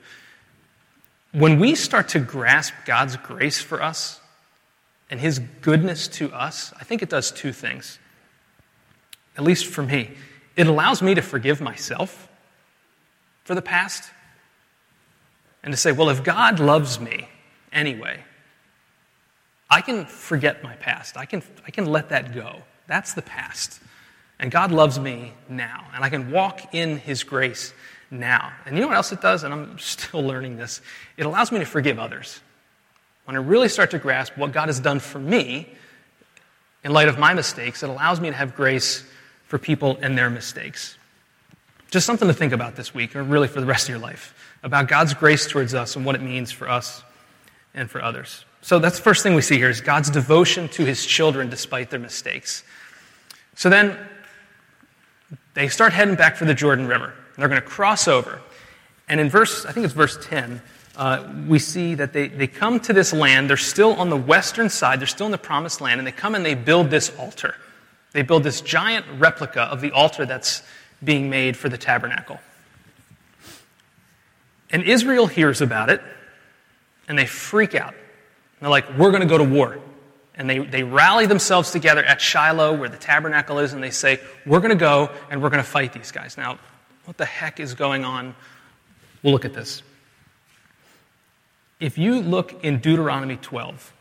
When 1.32 1.60
we 1.60 1.76
start 1.76 2.10
to 2.10 2.20
grasp 2.20 2.74
God's 2.86 3.16
grace 3.18 3.62
for 3.62 3.82
us 3.82 4.20
and 5.10 5.20
His 5.20 5.40
goodness 5.62 6.08
to 6.10 6.32
us, 6.34 6.74
I 6.80 6.84
think 6.84 7.02
it 7.02 7.10
does 7.10 7.32
two 7.32 7.54
things. 7.54 8.00
At 9.38 9.44
least 9.44 9.68
for 9.68 9.84
me, 9.84 10.12
it 10.56 10.68
allows 10.68 11.02
me 11.02 11.16
to 11.16 11.22
forgive 11.22 11.62
myself 11.62 12.28
for 13.46 13.56
the 13.56 13.62
past 13.62 14.12
and 15.64 15.72
to 15.72 15.78
say, 15.78 15.92
well, 15.92 16.10
if 16.10 16.24
God 16.24 16.60
loves 16.60 17.00
me 17.00 17.30
anyway, 17.72 18.24
I 19.70 19.82
can 19.82 20.06
forget 20.06 20.64
my 20.64 20.76
past. 20.76 21.16
I 21.16 21.26
can, 21.26 21.44
I 21.66 21.72
can 21.72 21.86
let 21.86 22.10
that 22.10 22.34
go. 22.34 22.64
That's 22.88 23.14
the 23.14 23.22
past. 23.22 23.80
And 24.40 24.52
God 24.52 24.72
loves 24.72 25.00
me 25.00 25.34
now. 25.50 25.86
And 25.94 26.04
I 26.04 26.10
can 26.10 26.32
walk 26.32 26.74
in 26.74 26.98
His 26.98 27.24
grace 27.24 27.74
now. 28.10 28.52
And 28.66 28.76
you 28.76 28.82
know 28.82 28.88
what 28.88 28.96
else 28.96 29.12
it 29.12 29.22
does? 29.22 29.44
And 29.44 29.54
I'm 29.54 29.80
still 29.80 30.22
learning 30.22 30.58
this. 30.58 30.82
It 31.18 31.26
allows 31.26 31.52
me 31.52 31.60
to 31.60 31.66
forgive 31.66 32.00
others. 32.00 32.40
When 33.26 33.36
I 33.36 33.40
really 33.40 33.70
start 33.70 33.92
to 33.92 34.00
grasp 34.00 34.38
what 34.38 34.52
God 34.52 34.70
has 34.70 34.80
done 34.80 35.00
for 35.00 35.20
me 35.20 35.70
in 36.84 36.92
light 36.94 37.10
of 37.10 37.20
my 37.20 37.34
mistakes, 37.34 37.84
it 37.84 37.90
allows 37.90 38.20
me 38.20 38.30
to 38.30 38.36
have 38.36 38.56
grace 38.56 39.04
for 39.46 39.60
people 39.60 40.00
and 40.02 40.18
their 40.18 40.30
mistakes. 40.30 40.98
Just 41.92 42.06
something 42.06 42.28
to 42.28 42.34
think 42.34 42.54
about 42.54 42.76
this 42.76 42.94
week, 42.94 43.16
or 43.16 43.24
really 43.24 43.48
for 43.48 43.60
the 43.60 43.66
rest 43.66 43.86
of 43.86 43.90
your 43.90 44.00
life 44.00 44.34
about 44.64 44.88
God's 44.88 45.14
grace 45.14 45.48
towards 45.48 45.74
us 45.74 45.96
and 45.96 46.06
what 46.06 46.16
it 46.16 46.22
means 46.22 46.52
for 46.52 46.70
us 46.70 47.04
and 47.74 47.90
for 47.90 48.02
others. 48.02 48.46
So 48.62 48.80
that's 48.80 48.98
the 48.98 49.04
first 49.04 49.24
thing 49.24 49.36
we 49.36 49.42
see 49.42 49.58
here 49.58 49.70
is 49.70 49.82
God's 49.82 50.10
devotion 50.10 50.68
to 50.70 50.86
his 50.86 51.06
children 51.06 51.50
despite 51.50 51.90
their 51.90 52.00
mistakes. 52.00 52.64
So 53.56 53.70
then 53.70 53.98
they 55.54 55.68
start 55.68 55.94
heading 55.94 56.16
back 56.16 56.36
for 56.36 56.46
the 56.46 56.54
Jordan 56.54 56.88
River. 56.88 57.14
They're 57.38 57.48
going 57.48 57.62
to 57.62 57.68
cross 57.68 58.08
over. 58.08 58.42
And 59.08 59.20
in 59.20 59.30
verse, 59.30 59.66
I 59.66 59.72
think 59.72 59.86
it's 59.86 59.94
verse 59.94 60.18
10, 60.22 60.62
uh, 60.96 61.28
we 61.48 61.60
see 61.60 61.96
that 61.96 62.14
they, 62.14 62.28
they 62.28 62.48
come 62.48 62.80
to 62.82 62.94
this 62.94 63.14
land. 63.14 63.50
They're 63.50 63.58
still 63.58 63.94
on 63.94 64.10
the 64.10 64.18
western 64.18 64.70
side. 64.70 65.00
They're 65.00 65.08
still 65.08 65.26
in 65.26 65.32
the 65.32 65.38
promised 65.38 65.82
land. 65.82 66.00
And 66.00 66.08
they 66.08 66.12
come 66.12 66.36
and 66.36 66.46
they 66.46 66.56
build 66.56 66.90
this 66.90 67.10
altar. 67.18 67.56
They 68.12 68.22
build 68.22 68.44
this 68.44 68.62
giant 68.62 69.06
replica 69.18 69.62
of 69.62 69.82
the 69.82 69.92
altar 69.92 70.26
that's 70.26 70.64
being 71.04 71.30
made 71.30 71.56
for 71.56 71.70
the 71.70 71.78
tabernacle. 71.78 72.40
And 74.72 74.84
Israel 74.84 75.28
hears 75.28 75.62
about 75.62 75.90
it, 75.90 76.02
and 77.08 77.18
they 77.18 77.26
freak 77.26 77.74
out. 77.74 77.96
they're 78.60 78.70
like, 78.70 78.98
we're 78.98 79.12
going 79.12 79.22
to 79.22 79.28
go 79.28 79.38
to 79.38 79.44
war. 79.44 79.80
And 80.40 80.50
they, 80.50 80.60
they 80.60 80.84
rally 80.84 81.26
themselves 81.26 81.72
together 81.72 82.02
at 82.04 82.22
Shiloh, 82.22 82.74
where 82.74 82.88
the 82.88 82.98
tabernacle 82.98 83.60
is, 83.60 83.74
and 83.74 83.84
they 83.84 83.92
say, 83.92 84.22
we're 84.46 84.62
going 84.62 84.70
to 84.70 84.76
go 84.76 85.12
and 85.30 85.44
we're 85.44 85.50
going 85.50 85.62
to 85.62 85.70
fight 85.70 85.92
these 85.92 86.12
guys. 86.12 86.38
Now, 86.38 86.58
what 87.04 87.18
the 87.18 87.26
heck 87.26 87.60
is 87.60 87.74
going 87.74 88.06
on? 88.06 88.34
We'll 89.22 89.34
look 89.34 89.44
at 89.44 89.54
this. 89.54 89.84
If 91.82 91.98
you 91.98 92.22
look 92.22 92.64
in 92.64 92.80
Deuteronomy 92.80 93.36
12, 93.36 93.94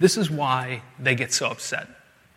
this 0.00 0.16
is 0.16 0.28
why 0.28 0.82
they 0.98 1.14
get 1.14 1.32
so 1.32 1.46
upset. 1.46 1.86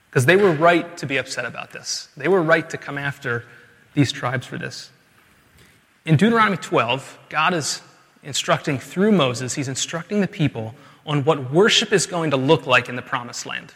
Because 0.09 0.27
they 0.27 0.35
were 0.35 0.51
right 0.51 0.95
to 0.97 1.07
be 1.07 1.17
upset 1.17 1.45
about 1.45 1.71
this. 1.71 2.07
They 2.15 2.27
were 2.27 2.41
right 2.41 2.69
to 2.69 2.77
come 2.77 2.99
after 2.99 3.45
these 3.95 4.11
tribes 4.11 4.45
for 4.45 4.59
this. 4.59 4.91
In 6.05 6.17
Deuteronomy 6.17 6.57
12, 6.57 7.17
God 7.29 7.55
is 7.55 7.81
instructing 8.21 8.77
through 8.77 9.11
Moses, 9.11 9.55
he's 9.55 9.67
instructing 9.67 10.21
the 10.21 10.27
people 10.27 10.75
on 11.07 11.23
what 11.23 11.51
worship 11.51 11.91
is 11.91 12.05
going 12.05 12.31
to 12.31 12.37
look 12.37 12.67
like 12.67 12.89
in 12.89 12.95
the 12.95 13.01
promised 13.01 13.45
land. 13.45 13.73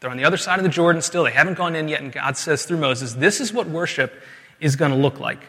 They're 0.00 0.10
on 0.10 0.18
the 0.18 0.24
other 0.24 0.36
side 0.36 0.58
of 0.58 0.64
the 0.64 0.68
Jordan 0.68 1.00
still, 1.00 1.24
they 1.24 1.30
haven't 1.30 1.54
gone 1.54 1.74
in 1.74 1.88
yet, 1.88 2.02
and 2.02 2.12
God 2.12 2.36
says 2.36 2.66
through 2.66 2.78
Moses, 2.78 3.14
this 3.14 3.40
is 3.40 3.52
what 3.52 3.68
worship 3.68 4.20
is 4.60 4.76
going 4.76 4.90
to 4.90 4.96
look 4.96 5.20
like. 5.20 5.40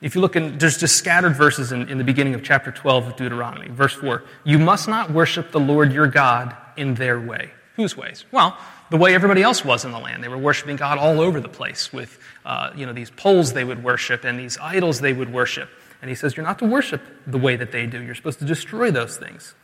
If 0.00 0.14
you 0.14 0.20
look 0.20 0.34
in, 0.36 0.58
there's 0.58 0.78
just 0.78 0.96
scattered 0.96 1.36
verses 1.36 1.72
in, 1.72 1.88
in 1.88 1.98
the 1.98 2.04
beginning 2.04 2.34
of 2.34 2.42
chapter 2.42 2.70
12 2.70 3.08
of 3.08 3.16
Deuteronomy. 3.16 3.68
Verse 3.68 3.92
4 3.94 4.22
You 4.44 4.58
must 4.58 4.88
not 4.88 5.10
worship 5.10 5.52
the 5.52 5.60
Lord 5.60 5.92
your 5.92 6.06
God 6.06 6.56
in 6.76 6.94
their 6.94 7.20
way. 7.20 7.50
Whose 7.76 7.96
ways? 7.96 8.24
Well, 8.32 8.56
the 8.90 8.96
way 8.96 9.14
everybody 9.14 9.42
else 9.42 9.64
was 9.64 9.84
in 9.84 9.92
the 9.92 9.98
land. 9.98 10.24
They 10.24 10.28
were 10.28 10.38
worshiping 10.38 10.76
God 10.76 10.98
all 10.98 11.20
over 11.20 11.40
the 11.40 11.48
place 11.48 11.92
with 11.92 12.18
uh, 12.44 12.72
you 12.74 12.86
know, 12.86 12.92
these 12.92 13.10
poles 13.10 13.52
they 13.52 13.64
would 13.64 13.84
worship 13.84 14.24
and 14.24 14.38
these 14.38 14.58
idols 14.58 15.00
they 15.00 15.12
would 15.12 15.32
worship. 15.32 15.68
And 16.00 16.08
he 16.08 16.14
says, 16.14 16.36
You're 16.36 16.46
not 16.46 16.58
to 16.60 16.66
worship 16.66 17.02
the 17.26 17.38
way 17.38 17.56
that 17.56 17.70
they 17.70 17.86
do. 17.86 18.02
You're 18.02 18.14
supposed 18.14 18.38
to 18.38 18.46
destroy 18.46 18.90
those 18.90 19.18
things. 19.18 19.54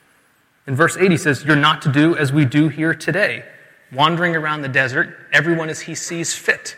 In 0.66 0.74
verse 0.74 0.96
8, 0.96 1.10
he 1.10 1.16
says, 1.16 1.44
You're 1.44 1.56
not 1.56 1.82
to 1.82 1.92
do 1.92 2.16
as 2.16 2.32
we 2.32 2.44
do 2.44 2.68
here 2.68 2.94
today, 2.94 3.44
wandering 3.92 4.34
around 4.34 4.62
the 4.62 4.68
desert, 4.68 5.16
everyone 5.32 5.68
as 5.68 5.80
he 5.80 5.94
sees 5.94 6.34
fit. 6.34 6.76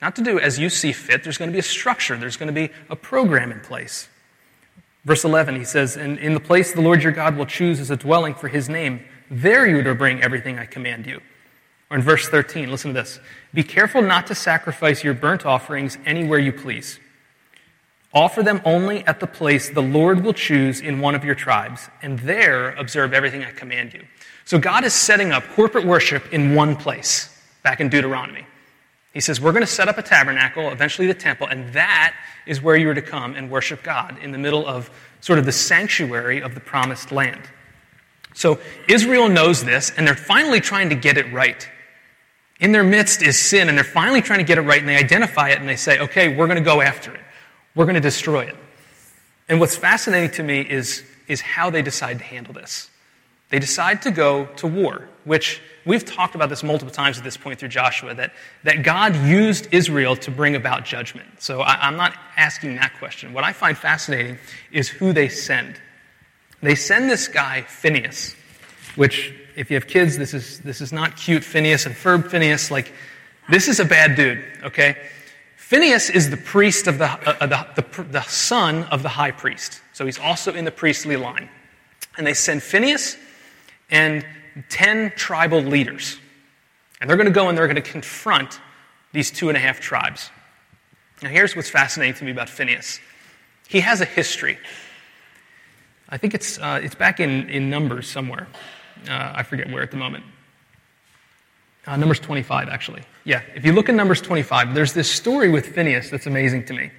Not 0.00 0.16
to 0.16 0.22
do 0.22 0.38
as 0.38 0.58
you 0.58 0.70
see 0.70 0.92
fit. 0.92 1.22
There's 1.22 1.36
going 1.36 1.50
to 1.50 1.52
be 1.52 1.58
a 1.58 1.62
structure, 1.62 2.16
there's 2.16 2.36
going 2.36 2.52
to 2.52 2.52
be 2.52 2.72
a 2.88 2.96
program 2.96 3.52
in 3.52 3.60
place. 3.60 4.08
Verse 5.04 5.24
11, 5.24 5.56
he 5.56 5.64
says, 5.64 5.96
In, 5.96 6.18
in 6.18 6.34
the 6.34 6.40
place 6.40 6.72
the 6.72 6.80
Lord 6.80 7.02
your 7.02 7.12
God 7.12 7.36
will 7.36 7.46
choose 7.46 7.80
as 7.80 7.90
a 7.90 7.96
dwelling 7.96 8.34
for 8.34 8.48
his 8.48 8.68
name, 8.68 9.04
there 9.30 9.66
you 9.66 9.78
are 9.78 9.84
to 9.84 9.94
bring 9.94 10.22
everything 10.22 10.58
I 10.58 10.66
command 10.66 11.06
you. 11.06 11.20
Or 11.90 11.96
in 11.96 12.02
verse 12.02 12.28
13, 12.28 12.70
listen 12.70 12.94
to 12.94 13.00
this 13.00 13.18
Be 13.52 13.62
careful 13.62 14.02
not 14.02 14.26
to 14.28 14.34
sacrifice 14.34 15.02
your 15.02 15.14
burnt 15.14 15.44
offerings 15.44 15.98
anywhere 16.06 16.38
you 16.38 16.52
please. 16.52 17.00
Offer 18.12 18.42
them 18.42 18.60
only 18.64 19.06
at 19.06 19.20
the 19.20 19.26
place 19.26 19.70
the 19.70 19.82
Lord 19.82 20.24
will 20.24 20.32
choose 20.32 20.80
in 20.80 21.00
one 21.00 21.14
of 21.14 21.24
your 21.24 21.36
tribes, 21.36 21.88
and 22.02 22.18
there 22.20 22.70
observe 22.72 23.12
everything 23.12 23.44
I 23.44 23.52
command 23.52 23.94
you. 23.94 24.04
So 24.44 24.58
God 24.58 24.84
is 24.84 24.92
setting 24.92 25.30
up 25.30 25.44
corporate 25.54 25.86
worship 25.86 26.32
in 26.32 26.54
one 26.56 26.74
place, 26.74 27.28
back 27.62 27.80
in 27.80 27.88
Deuteronomy. 27.88 28.46
He 29.12 29.20
says, 29.20 29.40
We're 29.40 29.52
going 29.52 29.62
to 29.62 29.66
set 29.66 29.88
up 29.88 29.96
a 29.96 30.02
tabernacle, 30.02 30.70
eventually 30.70 31.06
the 31.06 31.14
temple, 31.14 31.46
and 31.46 31.72
that 31.72 32.16
is 32.46 32.60
where 32.60 32.76
you 32.76 32.90
are 32.90 32.94
to 32.94 33.02
come 33.02 33.34
and 33.36 33.48
worship 33.48 33.82
God 33.84 34.18
in 34.20 34.32
the 34.32 34.38
middle 34.38 34.66
of 34.66 34.90
sort 35.20 35.38
of 35.38 35.44
the 35.44 35.52
sanctuary 35.52 36.42
of 36.42 36.54
the 36.54 36.60
promised 36.60 37.12
land. 37.12 37.42
So 38.34 38.58
Israel 38.88 39.28
knows 39.28 39.62
this, 39.62 39.92
and 39.96 40.06
they're 40.06 40.14
finally 40.14 40.60
trying 40.60 40.88
to 40.88 40.96
get 40.96 41.16
it 41.16 41.32
right. 41.32 41.68
In 42.58 42.72
their 42.72 42.84
midst 42.84 43.22
is 43.22 43.38
sin, 43.38 43.68
and 43.68 43.78
they're 43.78 43.84
finally 43.84 44.20
trying 44.20 44.38
to 44.40 44.44
get 44.44 44.58
it 44.58 44.62
right, 44.62 44.80
and 44.80 44.88
they 44.88 44.96
identify 44.96 45.50
it, 45.50 45.60
and 45.60 45.68
they 45.68 45.76
say, 45.76 46.00
okay, 46.00 46.34
we're 46.34 46.46
going 46.46 46.58
to 46.58 46.64
go 46.64 46.80
after 46.80 47.14
it. 47.14 47.20
We're 47.80 47.86
going 47.86 47.94
to 47.94 48.00
destroy 48.02 48.42
it. 48.42 48.56
And 49.48 49.58
what's 49.58 49.74
fascinating 49.74 50.32
to 50.32 50.42
me 50.42 50.60
is, 50.60 51.02
is 51.28 51.40
how 51.40 51.70
they 51.70 51.80
decide 51.80 52.18
to 52.18 52.24
handle 52.24 52.52
this. 52.52 52.90
They 53.48 53.58
decide 53.58 54.02
to 54.02 54.10
go 54.10 54.44
to 54.56 54.66
war, 54.66 55.08
which 55.24 55.62
we've 55.86 56.04
talked 56.04 56.34
about 56.34 56.50
this 56.50 56.62
multiple 56.62 56.92
times 56.92 57.16
at 57.16 57.24
this 57.24 57.38
point 57.38 57.58
through 57.58 57.70
Joshua, 57.70 58.12
that, 58.16 58.34
that 58.64 58.82
God 58.82 59.16
used 59.16 59.72
Israel 59.72 60.14
to 60.16 60.30
bring 60.30 60.56
about 60.56 60.84
judgment. 60.84 61.26
So 61.38 61.62
I, 61.62 61.76
I'm 61.88 61.96
not 61.96 62.14
asking 62.36 62.76
that 62.76 62.98
question. 62.98 63.32
What 63.32 63.44
I 63.44 63.54
find 63.54 63.78
fascinating 63.78 64.36
is 64.70 64.90
who 64.90 65.14
they 65.14 65.30
send. 65.30 65.80
They 66.62 66.74
send 66.74 67.08
this 67.08 67.28
guy, 67.28 67.62
Phineas, 67.62 68.34
which 68.96 69.32
if 69.56 69.70
you 69.70 69.76
have 69.76 69.86
kids, 69.86 70.18
this 70.18 70.34
is, 70.34 70.60
this 70.60 70.82
is 70.82 70.92
not 70.92 71.16
cute 71.16 71.42
Phineas 71.42 71.86
and 71.86 71.94
Ferb 71.94 72.30
Phineas. 72.30 72.70
Like, 72.70 72.92
this 73.48 73.68
is 73.68 73.80
a 73.80 73.86
bad 73.86 74.16
dude, 74.16 74.44
okay? 74.64 74.98
Phineas 75.70 76.10
is 76.10 76.30
the 76.30 76.36
priest 76.36 76.88
of 76.88 76.98
the, 76.98 77.04
uh, 77.06 77.46
the, 77.46 77.64
the, 77.80 78.02
the 78.02 78.22
son 78.22 78.82
of 78.86 79.04
the 79.04 79.08
high 79.08 79.30
priest. 79.30 79.80
So 79.92 80.04
he's 80.04 80.18
also 80.18 80.52
in 80.52 80.64
the 80.64 80.72
priestly 80.72 81.14
line. 81.16 81.48
And 82.18 82.26
they 82.26 82.34
send 82.34 82.64
Phineas 82.64 83.16
and 83.88 84.26
10 84.68 85.12
tribal 85.14 85.60
leaders. 85.60 86.18
And 87.00 87.08
they're 87.08 87.16
going 87.16 87.28
to 87.28 87.32
go 87.32 87.48
and 87.48 87.56
they're 87.56 87.68
going 87.68 87.76
to 87.76 87.88
confront 87.88 88.60
these 89.12 89.30
two 89.30 89.48
and 89.48 89.56
a 89.56 89.60
half 89.60 89.78
tribes. 89.78 90.30
Now, 91.22 91.28
here's 91.28 91.54
what's 91.54 91.70
fascinating 91.70 92.14
to 92.14 92.24
me 92.24 92.32
about 92.32 92.48
Phineas 92.48 92.98
he 93.68 93.78
has 93.78 94.00
a 94.00 94.06
history. 94.06 94.58
I 96.08 96.16
think 96.16 96.34
it's, 96.34 96.58
uh, 96.58 96.80
it's 96.82 96.96
back 96.96 97.20
in, 97.20 97.48
in 97.48 97.70
Numbers 97.70 98.10
somewhere. 98.10 98.48
Uh, 99.08 99.34
I 99.36 99.44
forget 99.44 99.70
where 99.70 99.84
at 99.84 99.92
the 99.92 99.98
moment. 99.98 100.24
Uh, 101.86 101.96
Numbers 101.96 102.20
25, 102.20 102.68
actually. 102.68 103.02
Yeah, 103.24 103.42
if 103.54 103.64
you 103.64 103.72
look 103.72 103.88
in 103.88 103.96
Numbers 103.96 104.20
25, 104.20 104.74
there's 104.74 104.92
this 104.92 105.10
story 105.10 105.48
with 105.48 105.74
Phineas 105.74 106.10
that's 106.10 106.26
amazing 106.26 106.66
to 106.66 106.74
me. 106.74 106.90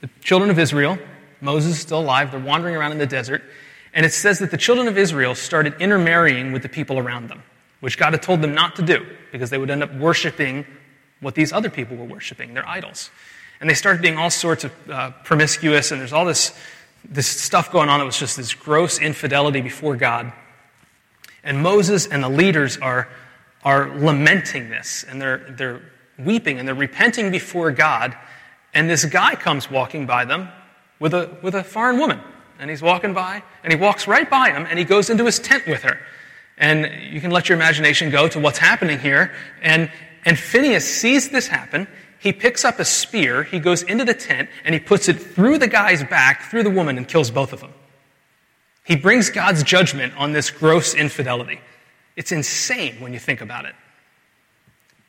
The 0.00 0.08
children 0.20 0.50
of 0.50 0.58
Israel, 0.58 0.98
Moses 1.40 1.72
is 1.72 1.80
still 1.80 2.00
alive, 2.00 2.30
they're 2.30 2.40
wandering 2.40 2.76
around 2.76 2.92
in 2.92 2.98
the 2.98 3.06
desert, 3.06 3.42
and 3.94 4.06
it 4.06 4.12
says 4.12 4.38
that 4.38 4.50
the 4.50 4.56
children 4.56 4.88
of 4.88 4.96
Israel 4.96 5.34
started 5.34 5.74
intermarrying 5.80 6.52
with 6.52 6.62
the 6.62 6.68
people 6.68 6.98
around 6.98 7.28
them, 7.28 7.42
which 7.80 7.98
God 7.98 8.12
had 8.12 8.22
told 8.22 8.40
them 8.40 8.54
not 8.54 8.76
to 8.76 8.82
do 8.82 9.04
because 9.32 9.50
they 9.50 9.58
would 9.58 9.70
end 9.70 9.82
up 9.82 9.92
worshiping 9.94 10.64
what 11.20 11.34
these 11.34 11.52
other 11.52 11.70
people 11.70 11.96
were 11.96 12.04
worshiping, 12.04 12.54
their 12.54 12.68
idols. 12.68 13.10
And 13.60 13.70
they 13.70 13.74
started 13.74 14.02
being 14.02 14.18
all 14.18 14.30
sorts 14.30 14.64
of 14.64 14.72
uh, 14.90 15.10
promiscuous, 15.24 15.92
and 15.92 16.00
there's 16.00 16.12
all 16.12 16.24
this, 16.24 16.52
this 17.08 17.28
stuff 17.28 17.70
going 17.70 17.88
on 17.88 18.00
that 18.00 18.04
was 18.04 18.18
just 18.18 18.36
this 18.36 18.54
gross 18.54 18.98
infidelity 18.98 19.60
before 19.60 19.96
God. 19.96 20.32
And 21.44 21.62
Moses 21.62 22.06
and 22.06 22.22
the 22.22 22.28
leaders 22.28 22.76
are, 22.78 23.08
are 23.64 23.96
lamenting 23.98 24.70
this, 24.70 25.04
and 25.08 25.20
they're, 25.20 25.38
they're 25.50 25.82
weeping, 26.18 26.58
and 26.58 26.66
they're 26.66 26.74
repenting 26.74 27.30
before 27.30 27.70
God. 27.70 28.16
And 28.74 28.88
this 28.88 29.04
guy 29.04 29.34
comes 29.34 29.70
walking 29.70 30.06
by 30.06 30.24
them 30.24 30.48
with 30.98 31.14
a, 31.14 31.36
with 31.42 31.54
a 31.54 31.62
foreign 31.62 31.98
woman 31.98 32.20
and 32.62 32.70
he's 32.70 32.80
walking 32.80 33.12
by, 33.12 33.42
and 33.64 33.72
he 33.72 33.78
walks 33.78 34.06
right 34.06 34.30
by 34.30 34.50
him, 34.50 34.66
and 34.70 34.78
he 34.78 34.84
goes 34.84 35.10
into 35.10 35.24
his 35.24 35.40
tent 35.40 35.66
with 35.66 35.82
her. 35.82 35.98
And 36.56 37.12
you 37.12 37.20
can 37.20 37.32
let 37.32 37.48
your 37.48 37.56
imagination 37.56 38.10
go 38.10 38.28
to 38.28 38.38
what's 38.38 38.58
happening 38.58 39.00
here. 39.00 39.32
And, 39.62 39.90
and 40.24 40.38
Phineas 40.38 40.88
sees 40.88 41.30
this 41.30 41.48
happen. 41.48 41.88
He 42.20 42.32
picks 42.32 42.64
up 42.64 42.78
a 42.78 42.84
spear, 42.84 43.42
he 43.42 43.58
goes 43.58 43.82
into 43.82 44.04
the 44.04 44.14
tent, 44.14 44.48
and 44.64 44.74
he 44.74 44.78
puts 44.78 45.08
it 45.08 45.14
through 45.14 45.58
the 45.58 45.66
guy's 45.66 46.04
back, 46.04 46.42
through 46.50 46.62
the 46.62 46.70
woman, 46.70 46.96
and 46.98 47.08
kills 47.08 47.32
both 47.32 47.52
of 47.52 47.58
them. 47.58 47.72
He 48.84 48.94
brings 48.94 49.28
God's 49.28 49.64
judgment 49.64 50.16
on 50.16 50.30
this 50.30 50.50
gross 50.52 50.94
infidelity. 50.94 51.60
It's 52.16 52.32
insane 52.32 53.00
when 53.00 53.12
you 53.12 53.18
think 53.18 53.40
about 53.40 53.64
it. 53.64 53.74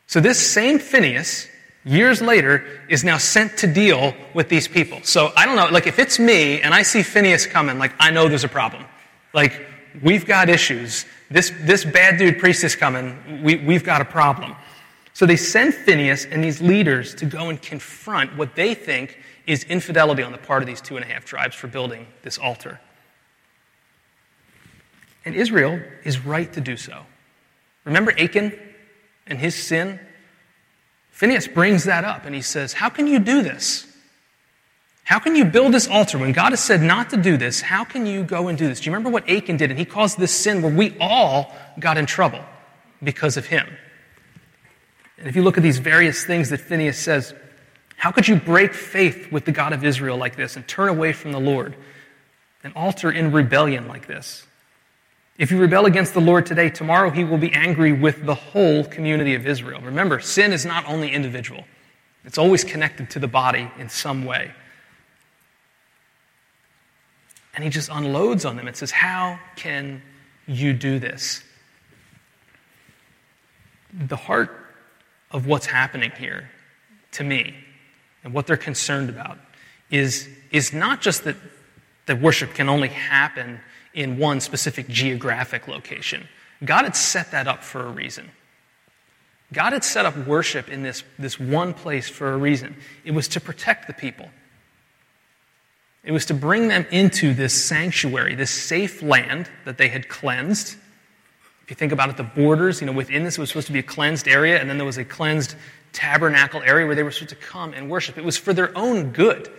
So, 0.08 0.20
this 0.20 0.40
same 0.40 0.80
Phineas 0.80 1.48
years 1.86 2.22
later, 2.22 2.66
is 2.88 3.04
now 3.04 3.18
sent 3.18 3.58
to 3.58 3.68
deal 3.68 4.14
with 4.34 4.50
these 4.50 4.68
people. 4.68 5.00
So 5.04 5.32
I 5.36 5.46
don't 5.46 5.56
know, 5.56 5.68
like 5.68 5.88
if 5.88 6.00
it's 6.00 6.20
me 6.20 6.62
and 6.62 6.74
I 6.74 6.82
see 6.84 7.04
Phineas 7.04 7.46
coming, 7.46 7.78
like 7.78 7.94
I 8.00 8.12
know 8.12 8.28
there's 8.28 8.44
a 8.44 8.50
problem. 8.50 8.86
Like 9.34 9.66
we've 10.02 10.26
got 10.26 10.50
issues. 10.50 11.06
This, 11.30 11.52
this 11.62 11.84
bad 11.84 12.18
dude 12.18 12.40
priest 12.40 12.64
is 12.64 12.76
coming. 12.76 13.44
We, 13.44 13.58
we've 13.58 13.84
got 13.84 14.02
a 14.02 14.06
problem. 14.06 14.56
So 15.14 15.26
they 15.26 15.36
send 15.36 15.74
Phineas 15.74 16.26
and 16.26 16.44
these 16.44 16.62
leaders 16.62 17.14
to 17.16 17.26
go 17.26 17.50
and 17.50 17.62
confront 17.62 18.36
what 18.38 18.56
they 18.56 18.74
think 18.74 19.20
is 19.46 19.64
infidelity 19.66 20.24
on 20.24 20.32
the 20.32 20.38
part 20.38 20.64
of 20.64 20.68
these 20.68 20.82
two 20.82 20.96
and 20.96 21.06
a 21.06 21.08
half 21.08 21.26
tribes 21.26 21.56
for 21.56 21.68
building 21.68 22.08
this 22.22 22.38
altar. 22.38 22.80
And 25.26 25.36
Israel 25.36 25.80
is 26.04 26.26
right 26.26 26.52
to 26.54 26.62
do 26.62 26.78
so. 26.78 27.06
Remember 27.86 28.12
Achan 28.18 28.58
and 29.28 29.40
his 29.40 29.56
sin? 29.56 30.00
Phineas 31.12 31.48
brings 31.48 31.86
that 31.86 32.04
up 32.04 32.26
and 32.26 32.36
he 32.36 32.42
says, 32.42 32.74
How 32.74 32.90
can 32.90 33.08
you 33.08 33.20
do 33.20 33.42
this? 33.42 33.88
How 35.06 35.20
can 35.20 35.36
you 35.36 35.44
build 35.44 35.74
this 35.74 35.88
altar 35.88 36.18
when 36.18 36.32
God 36.32 36.52
has 36.52 36.62
said 36.62 36.82
not 36.82 37.10
to 37.10 37.18
do 37.18 37.36
this? 37.36 37.62
How 37.62 37.84
can 37.84 38.06
you 38.06 38.24
go 38.24 38.48
and 38.48 38.58
do 38.58 38.68
this? 38.68 38.80
Do 38.80 38.86
you 38.86 38.94
remember 38.94 39.10
what 39.10 39.30
Achan 39.30 39.58
did? 39.58 39.70
And 39.70 39.78
he 39.78 39.86
caused 39.86 40.18
this 40.18 40.34
sin 40.34 40.62
where 40.62 40.74
we 40.74 40.96
all 41.00 41.54
got 41.78 41.98
in 41.98 42.06
trouble 42.06 42.44
because 43.04 43.36
of 43.36 43.46
him. 43.46 43.68
And 45.18 45.28
if 45.28 45.36
you 45.36 45.44
look 45.44 45.58
at 45.58 45.64
these 45.64 45.80
various 45.80 46.24
things 46.24 46.50
that 46.50 46.62
Phineas 46.62 46.98
says, 46.98 47.34
how 47.98 48.12
could 48.12 48.28
you 48.28 48.38
break 48.38 48.74
faith 48.74 49.30
with 49.30 49.44
the 49.44 49.52
God 49.52 49.74
of 49.74 49.84
Israel 49.84 50.18
like 50.18 50.38
this 50.38 50.56
and 50.56 50.66
turn 50.68 50.90
away 50.90 51.12
from 51.12 51.34
the 51.34 51.40
Lord? 51.40 51.76
and 52.64 52.74
altar 52.76 53.12
in 53.12 53.32
rebellion 53.32 53.88
like 53.88 54.08
this? 54.08 54.48
If 55.38 55.50
you 55.50 55.60
rebel 55.60 55.86
against 55.86 56.14
the 56.14 56.22
Lord 56.22 56.46
today, 56.46 56.70
tomorrow 56.70 57.10
he 57.10 57.24
will 57.24 57.40
be 57.40 57.52
angry 57.54 57.92
with 57.92 58.26
the 58.26 58.36
whole 58.36 58.84
community 58.84 59.34
of 59.34 59.48
Israel. 59.48 59.82
Remember, 59.82 60.20
sin 60.20 60.54
is 60.54 60.66
not 60.66 60.88
only 60.88 61.12
individual, 61.12 61.66
it's 62.24 62.38
always 62.38 62.64
connected 62.64 63.10
to 63.12 63.20
the 63.20 63.28
body 63.28 63.70
in 63.80 63.90
some 63.90 64.26
way. 64.26 64.52
And 67.56 67.64
he 67.64 67.70
just 67.70 67.90
unloads 67.92 68.46
on 68.46 68.56
them 68.58 68.68
and 68.68 68.76
says, 68.76 68.92
How 68.92 69.40
can 69.56 70.02
you 70.48 70.74
do 70.74 71.00
this? 71.00 71.44
The 73.94 74.16
heart 74.16 74.52
of 75.32 75.48
what's 75.48 75.66
happening 75.66 76.12
here 76.12 76.50
to 77.14 77.24
me 77.24 77.56
and 78.24 78.34
what 78.34 78.48
they're 78.48 78.58
concerned 78.58 79.10
about 79.10 79.38
is, 79.92 80.28
is 80.52 80.74
not 80.74 81.02
just 81.02 81.24
that, 81.26 81.36
that 82.06 82.22
worship 82.22 82.54
can 82.54 82.70
only 82.70 82.88
happen 82.88 83.60
in 83.94 84.18
one 84.18 84.40
specific 84.40 84.88
geographic 84.88 85.68
location. 85.68 86.28
God 86.64 86.84
had 86.84 86.96
set 86.96 87.32
that 87.32 87.48
up 87.48 87.64
for 87.64 87.86
a 87.86 87.90
reason. 87.90 88.32
God 89.52 89.74
had 89.74 89.84
set 89.84 90.06
up 90.06 90.18
worship 90.26 90.70
in 90.70 90.84
this, 90.84 91.04
this 91.20 91.40
one 91.40 91.74
place 91.74 92.10
for 92.10 92.34
a 92.34 92.38
reason. 92.38 92.76
It 93.06 93.12
was 93.12 93.28
to 93.30 93.40
protect 93.40 93.88
the 93.88 93.94
people. 93.94 94.30
It 96.04 96.12
was 96.12 96.26
to 96.26 96.34
bring 96.34 96.68
them 96.68 96.86
into 96.92 97.34
this 97.34 97.54
sanctuary, 97.54 98.36
this 98.36 98.52
safe 98.52 99.02
land 99.02 99.50
that 99.66 99.78
they 99.78 99.88
had 99.88 100.10
cleansed. 100.10 100.76
If 101.64 101.70
you 101.70 101.76
think 101.76 101.94
about 101.94 102.10
it, 102.10 102.18
the 102.18 102.24
borders, 102.24 102.82
you 102.82 102.88
know, 102.88 102.94
within 102.94 103.24
this 103.24 103.38
it 103.38 103.42
was 103.42 103.50
supposed 103.50 103.68
to 103.68 103.74
be 103.74 103.80
a 103.80 103.84
cleansed 103.84 104.28
area, 104.28 104.60
and 104.60 104.70
then 104.70 104.78
there 104.78 104.86
was 104.86 104.98
a 104.98 105.06
cleansed 105.06 105.56
tabernacle 105.94 106.62
area 106.64 106.86
where 106.86 106.96
they 106.96 107.04
were 107.04 107.12
supposed 107.12 107.30
to 107.30 107.36
come 107.36 107.74
and 107.74 107.90
worship. 107.90 108.18
It 108.18 108.26
was 108.26 108.38
for 108.38 108.54
their 108.54 108.78
own 108.78 109.12
good. 109.12 109.50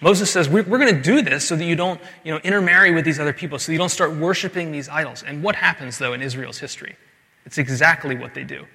Moses 0.00 0.30
says, 0.30 0.48
We're, 0.48 0.62
we're 0.62 0.78
going 0.78 0.94
to 0.94 1.02
do 1.02 1.22
this 1.22 1.46
so 1.46 1.56
that 1.56 1.64
you 1.64 1.76
don't 1.76 2.00
you 2.24 2.32
know, 2.32 2.38
intermarry 2.40 2.92
with 2.92 3.04
these 3.04 3.18
other 3.18 3.32
people, 3.32 3.58
so 3.58 3.72
you 3.72 3.78
don't 3.78 3.88
start 3.88 4.14
worshiping 4.14 4.70
these 4.70 4.88
idols. 4.88 5.22
And 5.22 5.42
what 5.42 5.56
happens, 5.56 5.98
though, 5.98 6.12
in 6.12 6.22
Israel's 6.22 6.58
history? 6.58 6.96
It's 7.44 7.58
exactly 7.58 8.14
what 8.16 8.34
they 8.34 8.44
do. 8.44 8.66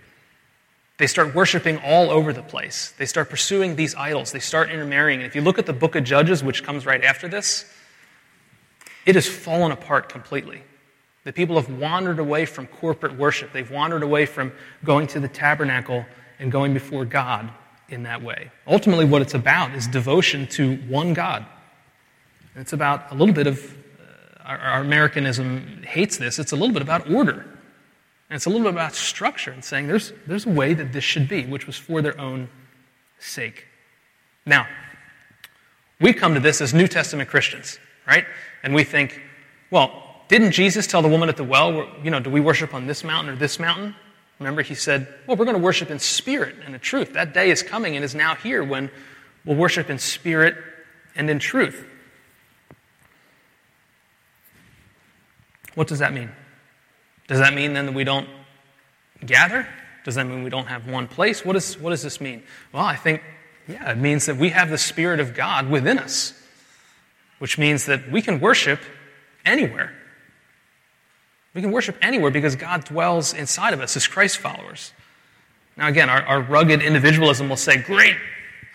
They 0.97 1.07
start 1.07 1.33
worshiping 1.33 1.79
all 1.79 2.12
over 2.12 2.33
the 2.33 2.43
place. 2.43 2.93
They 2.97 3.05
start 3.05 3.29
pursuing 3.29 3.75
these 3.75 3.95
idols. 3.95 4.31
They 4.31 4.39
start 4.39 4.69
intermarrying. 4.69 5.19
And 5.19 5.27
if 5.27 5.36
you 5.36 5.41
look 5.41 5.57
at 5.57 5.65
the 5.65 5.73
book 5.73 5.95
of 5.95 6.03
Judges, 6.03 6.43
which 6.43 6.63
comes 6.63 6.86
right 6.86 7.03
after 7.03 7.27
this, 7.27 7.65
it 9.05 9.15
has 9.15 9.27
fallen 9.27 9.71
apart 9.71 10.09
completely. 10.09 10.63
The 11.23 11.33
people 11.33 11.55
have 11.55 11.69
wandered 11.69 12.19
away 12.19 12.45
from 12.45 12.67
corporate 12.67 13.17
worship. 13.17 13.53
They've 13.53 13.69
wandered 13.69 14.03
away 14.03 14.25
from 14.25 14.51
going 14.83 15.07
to 15.07 15.19
the 15.19 15.27
tabernacle 15.27 16.05
and 16.38 16.51
going 16.51 16.73
before 16.73 17.05
God 17.05 17.49
in 17.89 18.04
that 18.04 18.22
way. 18.22 18.52
Ultimately, 18.67 19.06
what 19.06 19.22
it's 19.22 19.34
about 19.34 19.74
is 19.74 19.88
devotion 19.88 20.48
to 20.48 20.78
one 20.88 21.13
God. 21.13 21.46
It's 22.56 22.74
about 22.74 23.12
a 23.12 23.15
little 23.15 23.34
bit 23.34 23.48
of, 23.48 23.76
uh, 24.00 24.43
our, 24.43 24.58
our, 24.58 24.82
Americanism 24.82 25.82
hates 25.84 26.17
this, 26.17 26.39
it's 26.39 26.52
a 26.52 26.56
little 26.56 26.74
bit 26.74 26.82
about 26.82 27.10
order. 27.10 27.46
And 28.30 28.38
it's 28.38 28.46
a 28.46 28.50
little 28.50 28.63
bit 28.63 28.74
about 28.74 28.96
structure 28.96 29.52
and 29.52 29.63
saying 29.63 29.88
there's, 29.88 30.13
there's 30.28 30.46
a 30.46 30.50
way 30.50 30.74
that 30.74 30.93
this 30.93 31.04
should 31.04 31.28
be, 31.28 31.46
which 31.46 31.67
was 31.67 31.78
for 31.78 32.02
their 32.02 32.19
own 32.19 32.50
sake. 33.19 33.67
Now, 34.46 34.67
we 36.00 36.13
come 36.13 36.34
to 36.34 36.39
this 36.39 36.62
as 36.62 36.74
New 36.74 36.88
Testament 36.88 37.30
Christians, 37.30 37.80
right? 38.08 38.26
And 38.63 38.74
we 38.74 38.84
think, 38.84 39.22
well, 39.72 40.04
didn't 40.28 40.52
Jesus 40.52 40.88
tell 40.88 41.02
the 41.02 41.08
woman 41.08 41.30
at 41.30 41.38
the 41.38 41.43
well, 41.43 41.88
you 42.04 42.12
know, 42.12 42.19
do 42.19 42.30
we 42.30 42.39
worship 42.39 42.74
on 42.74 42.88
this 42.88 43.04
mountain 43.04 43.34
or 43.34 43.38
this 43.38 43.60
mountain? 43.60 43.96
Remember, 44.39 44.62
he 44.62 44.76
said, 44.76 45.08
Well, 45.28 45.38
we're 45.38 45.46
going 45.46 45.58
to 45.58 45.63
worship 45.63 45.91
in 45.91 46.00
spirit 46.00 46.56
and 46.65 46.74
in 46.74 46.82
truth. 46.82 47.13
That 47.13 47.34
day 47.34 47.50
is 47.52 47.63
coming 47.63 47.96
and 47.96 48.04
is 48.04 48.15
now 48.15 48.36
here 48.36 48.63
when 48.63 48.89
we'll 49.46 49.58
worship 49.58 49.89
in 49.89 50.00
spirit 50.00 50.56
and 51.15 51.30
in 51.30 51.39
truth. 51.39 51.86
What 55.76 55.88
does 55.88 56.00
that 56.00 56.13
mean? 56.13 56.30
Does 57.28 57.39
that 57.39 57.54
mean 57.54 57.74
then 57.74 57.88
that 57.88 57.96
we 57.96 58.04
don't 58.04 58.28
gather? 59.26 59.67
Does 60.04 60.15
that 60.15 60.26
mean 60.26 60.43
we 60.43 60.50
don't 60.50 60.67
have 60.67 60.88
one 60.88 61.08
place? 61.08 61.46
What, 61.46 61.56
is, 61.56 61.78
what 61.80 61.91
does 61.91 62.04
this 62.04 62.19
mean? 62.19 62.43
Well, 62.72 62.84
I 62.84 62.96
think, 62.96 63.22
yeah, 63.67 63.91
it 63.91 63.98
means 63.98 64.26
that 64.26 64.36
we 64.36 64.50
have 64.50 64.69
the 64.69 64.78
Spirit 64.78 65.19
of 65.19 65.34
God 65.34 65.69
within 65.69 65.98
us, 65.98 66.34
which 67.39 67.58
means 67.58 67.86
that 67.86 68.12
we 68.12 68.22
can 68.22 68.39
worship 68.39 68.82
anywhere. 69.46 69.96
We 71.54 71.62
can 71.62 71.72
worship 71.72 71.98
anywhere 72.02 72.32
because 72.32 72.56
God 72.56 72.86
dwells 72.86 73.34
inside 73.34 73.74
of 73.74 73.82
us 73.82 73.96
as 73.96 74.08
Christ 74.08 74.38
followers. 74.38 74.92
Now, 75.78 75.88
again, 75.88 76.10
our, 76.10 76.22
our 76.24 76.42
rugged 76.42 76.82
individualism 76.82 77.50
will 77.50 77.58
say, 77.58 77.78
Great, 77.78 78.16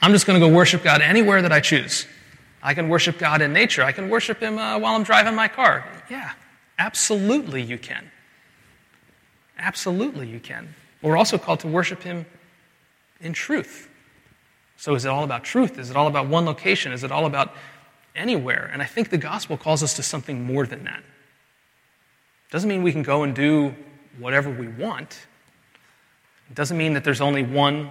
I'm 0.00 0.12
just 0.12 0.26
going 0.26 0.40
to 0.40 0.46
go 0.46 0.52
worship 0.52 0.82
God 0.82 1.00
anywhere 1.00 1.42
that 1.42 1.52
I 1.52 1.60
choose. 1.60 2.06
I 2.62 2.74
can 2.74 2.88
worship 2.88 3.18
God 3.18 3.40
in 3.40 3.52
nature. 3.52 3.84
I 3.84 3.92
can 3.92 4.08
worship 4.08 4.40
Him 4.40 4.58
uh, 4.58 4.78
while 4.78 4.94
I'm 4.94 5.04
driving 5.04 5.34
my 5.34 5.48
car. 5.48 5.84
Yeah, 6.10 6.32
absolutely 6.78 7.62
you 7.62 7.78
can. 7.78 8.10
Absolutely 9.58 10.28
you 10.28 10.40
can. 10.40 10.74
But 11.00 11.08
We're 11.08 11.16
also 11.16 11.38
called 11.38 11.60
to 11.60 11.68
worship 11.68 12.02
Him 12.02 12.26
in 13.20 13.32
truth. 13.32 13.88
So, 14.76 14.94
is 14.94 15.04
it 15.04 15.08
all 15.08 15.24
about 15.24 15.44
truth? 15.44 15.78
Is 15.78 15.90
it 15.90 15.96
all 15.96 16.06
about 16.06 16.28
one 16.28 16.44
location? 16.44 16.92
Is 16.92 17.02
it 17.02 17.10
all 17.10 17.26
about 17.26 17.52
anywhere? 18.14 18.70
And 18.72 18.80
I 18.80 18.86
think 18.86 19.10
the 19.10 19.18
gospel 19.18 19.56
calls 19.56 19.82
us 19.82 19.94
to 19.94 20.02
something 20.02 20.44
more 20.44 20.66
than 20.66 20.84
that. 20.84 21.02
Doesn't 22.50 22.68
mean 22.68 22.82
we 22.82 22.92
can 22.92 23.02
go 23.02 23.22
and 23.24 23.34
do 23.34 23.74
whatever 24.18 24.50
we 24.50 24.68
want, 24.68 25.26
It 26.50 26.54
doesn't 26.54 26.76
mean 26.76 26.94
that 26.94 27.04
there's 27.04 27.20
only 27.20 27.42
one 27.42 27.90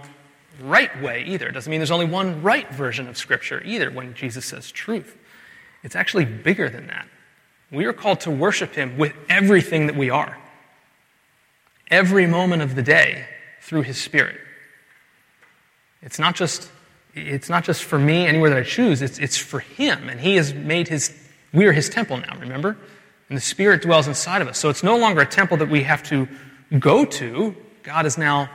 right 0.62 1.02
way 1.02 1.24
either. 1.28 1.48
It 1.48 1.52
doesn't 1.52 1.70
mean 1.70 1.80
there's 1.80 1.92
only 1.92 2.08
one 2.08 2.42
right 2.42 2.70
version 2.72 3.08
of 3.08 3.18
Scripture 3.18 3.62
either 3.64 3.92
when 3.92 4.14
Jesus 4.14 4.46
says 4.46 4.72
truth. 4.72 5.18
It's 5.84 5.96
actually 5.96 6.26
bigger 6.26 6.70
than 6.70 6.88
that. 6.88 7.08
We 7.72 7.86
are 7.86 7.94
called 7.94 8.22
to 8.22 8.32
worship 8.32 8.74
Him 8.74 8.98
with 8.98 9.14
everything 9.30 9.88
that 9.88 9.96
we 9.96 10.10
are, 10.10 10.38
every 11.92 12.26
moment 12.26 12.62
of 12.62 12.76
the 12.76 12.82
day 12.82 13.26
through 13.62 13.84
His 13.84 13.98
Spirit. 13.98 14.40
It's 16.02 16.18
not 16.18 16.36
just, 16.36 16.70
it's 17.14 17.50
not 17.50 17.64
just 17.64 17.84
for 17.84 18.00
me 18.00 18.26
anywhere 18.26 18.50
that 18.50 18.60
I 18.60 18.64
choose, 18.64 19.02
it's, 19.02 19.20
it's 19.20 19.38
for 19.38 19.60
Him. 19.60 20.10
And 20.10 20.20
He 20.20 20.36
has 20.38 20.54
made 20.54 20.88
His, 20.88 21.14
we 21.54 21.66
are 21.66 21.74
His 21.74 21.90
temple 21.90 22.18
now, 22.18 22.38
remember? 22.40 22.78
And 23.30 23.38
the 23.38 23.42
Spirit 23.42 23.82
dwells 23.82 24.08
inside 24.08 24.42
of 24.42 24.48
us. 24.48 24.58
So 24.58 24.70
it's 24.70 24.84
no 24.84 24.98
longer 24.98 25.22
a 25.22 25.26
temple 25.26 25.58
that 25.58 25.70
we 25.70 25.84
have 25.84 26.04
to 26.04 26.28
go 26.80 27.06
to. 27.06 27.56
God 27.84 28.06
is 28.06 28.18
now 28.18 28.50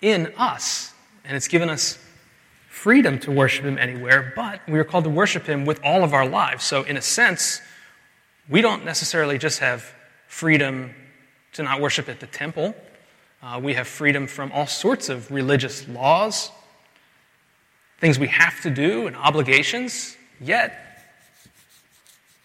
in 0.00 0.32
us. 0.36 0.92
And 1.24 1.36
it's 1.36 1.48
given 1.48 1.70
us 1.70 1.98
freedom 2.68 3.18
to 3.20 3.30
worship 3.30 3.64
Him 3.64 3.78
anywhere, 3.78 4.32
but 4.36 4.60
we 4.68 4.78
are 4.78 4.84
called 4.84 5.04
to 5.04 5.10
worship 5.10 5.46
Him 5.46 5.64
with 5.64 5.80
all 5.82 6.04
of 6.04 6.12
our 6.12 6.28
lives. 6.28 6.64
So, 6.64 6.82
in 6.82 6.96
a 6.96 7.02
sense, 7.02 7.62
we 8.48 8.60
don't 8.60 8.84
necessarily 8.84 9.38
just 9.38 9.60
have 9.60 9.90
freedom 10.28 10.94
to 11.54 11.62
not 11.62 11.80
worship 11.80 12.08
at 12.08 12.20
the 12.20 12.26
temple. 12.26 12.74
Uh, 13.42 13.60
we 13.62 13.74
have 13.74 13.86
freedom 13.86 14.26
from 14.26 14.52
all 14.52 14.66
sorts 14.66 15.08
of 15.08 15.30
religious 15.30 15.86
laws, 15.88 16.50
things 18.00 18.18
we 18.18 18.28
have 18.28 18.60
to 18.62 18.70
do, 18.70 19.06
and 19.06 19.16
obligations. 19.16 20.16
Yet, 20.40 20.83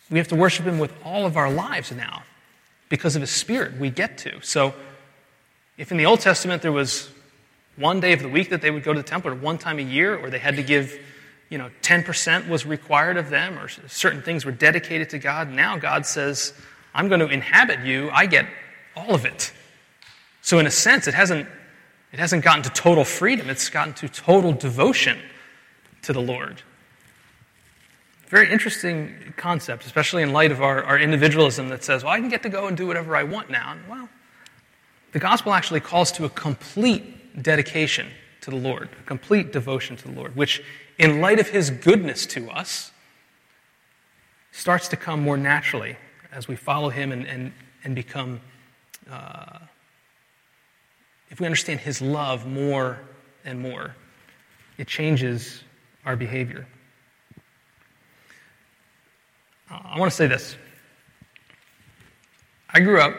we 0.09 0.17
have 0.17 0.27
to 0.29 0.35
worship 0.35 0.65
Him 0.65 0.79
with 0.79 0.93
all 1.03 1.25
of 1.25 1.37
our 1.37 1.51
lives 1.51 1.91
now 1.91 2.23
because 2.89 3.15
of 3.15 3.21
His 3.21 3.31
Spirit 3.31 3.77
we 3.79 3.89
get 3.89 4.17
to. 4.19 4.41
So, 4.41 4.73
if 5.77 5.91
in 5.91 5.97
the 5.97 6.05
Old 6.05 6.19
Testament 6.19 6.61
there 6.61 6.71
was 6.71 7.09
one 7.77 8.01
day 8.01 8.11
of 8.11 8.21
the 8.21 8.27
week 8.27 8.49
that 8.49 8.61
they 8.61 8.71
would 8.71 8.83
go 8.83 8.93
to 8.93 8.99
the 9.01 9.07
temple, 9.07 9.31
or 9.31 9.35
one 9.35 9.57
time 9.57 9.79
a 9.79 9.83
year, 9.83 10.17
or 10.17 10.29
they 10.29 10.39
had 10.39 10.57
to 10.57 10.63
give, 10.63 10.99
you 11.49 11.57
know, 11.57 11.69
10% 11.81 12.49
was 12.49 12.65
required 12.65 13.15
of 13.15 13.29
them, 13.29 13.57
or 13.57 13.69
certain 13.87 14.21
things 14.21 14.43
were 14.43 14.51
dedicated 14.51 15.09
to 15.11 15.19
God. 15.19 15.49
Now 15.49 15.77
God 15.77 16.05
says, 16.05 16.53
I'm 16.93 17.07
going 17.07 17.21
to 17.21 17.27
inhabit 17.27 17.85
you. 17.85 18.09
I 18.11 18.25
get 18.25 18.45
all 18.95 19.15
of 19.15 19.25
it. 19.25 19.53
So 20.41 20.59
in 20.59 20.67
a 20.67 20.71
sense, 20.71 21.07
it 21.07 21.13
hasn't, 21.13 21.47
it 22.11 22.19
hasn't 22.19 22.43
gotten 22.43 22.63
to 22.63 22.69
total 22.69 23.05
freedom. 23.05 23.49
It's 23.49 23.69
gotten 23.69 23.93
to 23.95 24.09
total 24.09 24.51
devotion 24.51 25.19
to 26.01 26.13
the 26.13 26.21
Lord. 26.21 26.61
Very 28.29 28.51
interesting 28.51 29.33
concept, 29.37 29.85
especially 29.85 30.21
in 30.21 30.31
light 30.31 30.51
of 30.51 30.61
our, 30.61 30.83
our 30.83 30.99
individualism 30.99 31.69
that 31.69 31.83
says, 31.83 32.03
well, 32.03 32.13
I 32.13 32.19
can 32.19 32.29
get 32.29 32.43
to 32.43 32.49
go 32.49 32.67
and 32.67 32.77
do 32.77 32.85
whatever 32.85 33.15
I 33.15 33.23
want 33.23 33.49
now. 33.49 33.75
well, 33.89 34.07
the 35.11 35.19
gospel 35.19 35.51
actually 35.51 35.79
calls 35.79 36.11
to 36.13 36.25
a 36.25 36.29
complete 36.29 37.41
dedication 37.41 38.07
to 38.41 38.51
the 38.51 38.55
Lord, 38.55 38.89
a 38.99 39.03
complete 39.03 39.51
devotion 39.51 39.97
to 39.97 40.07
the 40.07 40.13
Lord, 40.13 40.35
which, 40.35 40.61
in 40.99 41.21
light 41.21 41.39
of 41.39 41.49
His 41.49 41.71
goodness 41.71 42.27
to 42.27 42.47
us, 42.51 42.91
starts 44.51 44.87
to 44.89 44.95
come 44.95 45.21
more 45.21 45.37
naturally 45.37 45.97
as 46.31 46.47
we 46.47 46.55
follow 46.55 46.89
Him 46.89 47.11
and, 47.11 47.25
and, 47.25 47.51
and 47.83 47.95
become, 47.95 48.39
uh, 49.09 49.57
if 51.29 51.39
we 51.39 51.47
understand 51.47 51.79
His 51.79 51.99
love 51.99 52.45
more 52.45 52.99
and 53.43 53.59
more, 53.59 53.95
it 54.77 54.87
changes 54.87 55.63
our 56.05 56.15
behavior. 56.15 56.67
I 59.69 59.99
want 59.99 60.11
to 60.11 60.15
say 60.15 60.27
this. 60.27 60.55
I 62.71 62.79
grew 62.79 63.01
up, 63.01 63.15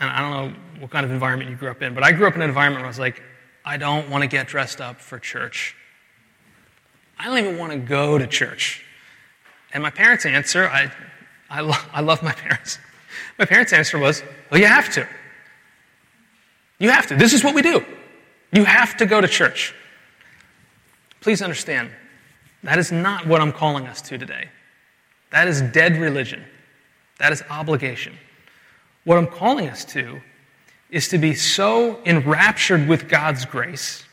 and 0.00 0.10
I 0.10 0.20
don't 0.20 0.30
know 0.30 0.60
what 0.80 0.90
kind 0.90 1.04
of 1.04 1.12
environment 1.12 1.50
you 1.50 1.56
grew 1.56 1.70
up 1.70 1.82
in, 1.82 1.94
but 1.94 2.02
I 2.02 2.12
grew 2.12 2.26
up 2.26 2.34
in 2.34 2.42
an 2.42 2.48
environment 2.48 2.80
where 2.80 2.86
I 2.86 2.88
was 2.88 2.98
like, 2.98 3.22
I 3.64 3.76
don't 3.76 4.08
want 4.08 4.22
to 4.22 4.28
get 4.28 4.48
dressed 4.48 4.80
up 4.80 5.00
for 5.00 5.18
church. 5.18 5.74
I 7.18 7.26
don't 7.26 7.38
even 7.38 7.58
want 7.58 7.72
to 7.72 7.78
go 7.78 8.16
to 8.16 8.26
church. 8.26 8.84
And 9.72 9.82
my 9.82 9.90
parents' 9.90 10.24
answer, 10.24 10.68
I, 10.68 10.90
I, 11.50 11.60
lo- 11.60 11.74
I 11.92 12.00
love 12.00 12.22
my 12.22 12.32
parents. 12.46 12.78
My 13.38 13.44
parents' 13.44 13.72
answer 13.72 13.98
was, 13.98 14.22
Well, 14.50 14.60
you 14.60 14.66
have 14.66 14.92
to. 14.94 15.06
You 16.78 16.90
have 16.90 17.06
to. 17.08 17.16
This 17.16 17.32
is 17.32 17.42
what 17.42 17.54
we 17.54 17.62
do. 17.62 17.84
You 18.52 18.64
have 18.64 18.96
to 18.98 19.06
go 19.06 19.20
to 19.20 19.28
church. 19.28 19.74
Please 21.20 21.42
understand, 21.42 21.90
that 22.62 22.78
is 22.78 22.92
not 22.92 23.26
what 23.26 23.40
I'm 23.40 23.52
calling 23.52 23.86
us 23.86 24.00
to 24.02 24.18
today. 24.18 24.48
That 25.30 25.48
is 25.48 25.60
dead 25.60 25.96
religion. 25.96 26.44
That 27.18 27.32
is 27.32 27.42
obligation. 27.50 28.16
What 29.04 29.18
I'm 29.18 29.26
calling 29.26 29.68
us 29.68 29.84
to 29.86 30.20
is 30.90 31.08
to 31.08 31.18
be 31.18 31.34
so 31.34 32.00
enraptured 32.04 32.88
with 32.88 33.08
God's 33.08 33.44
grace 33.44 34.04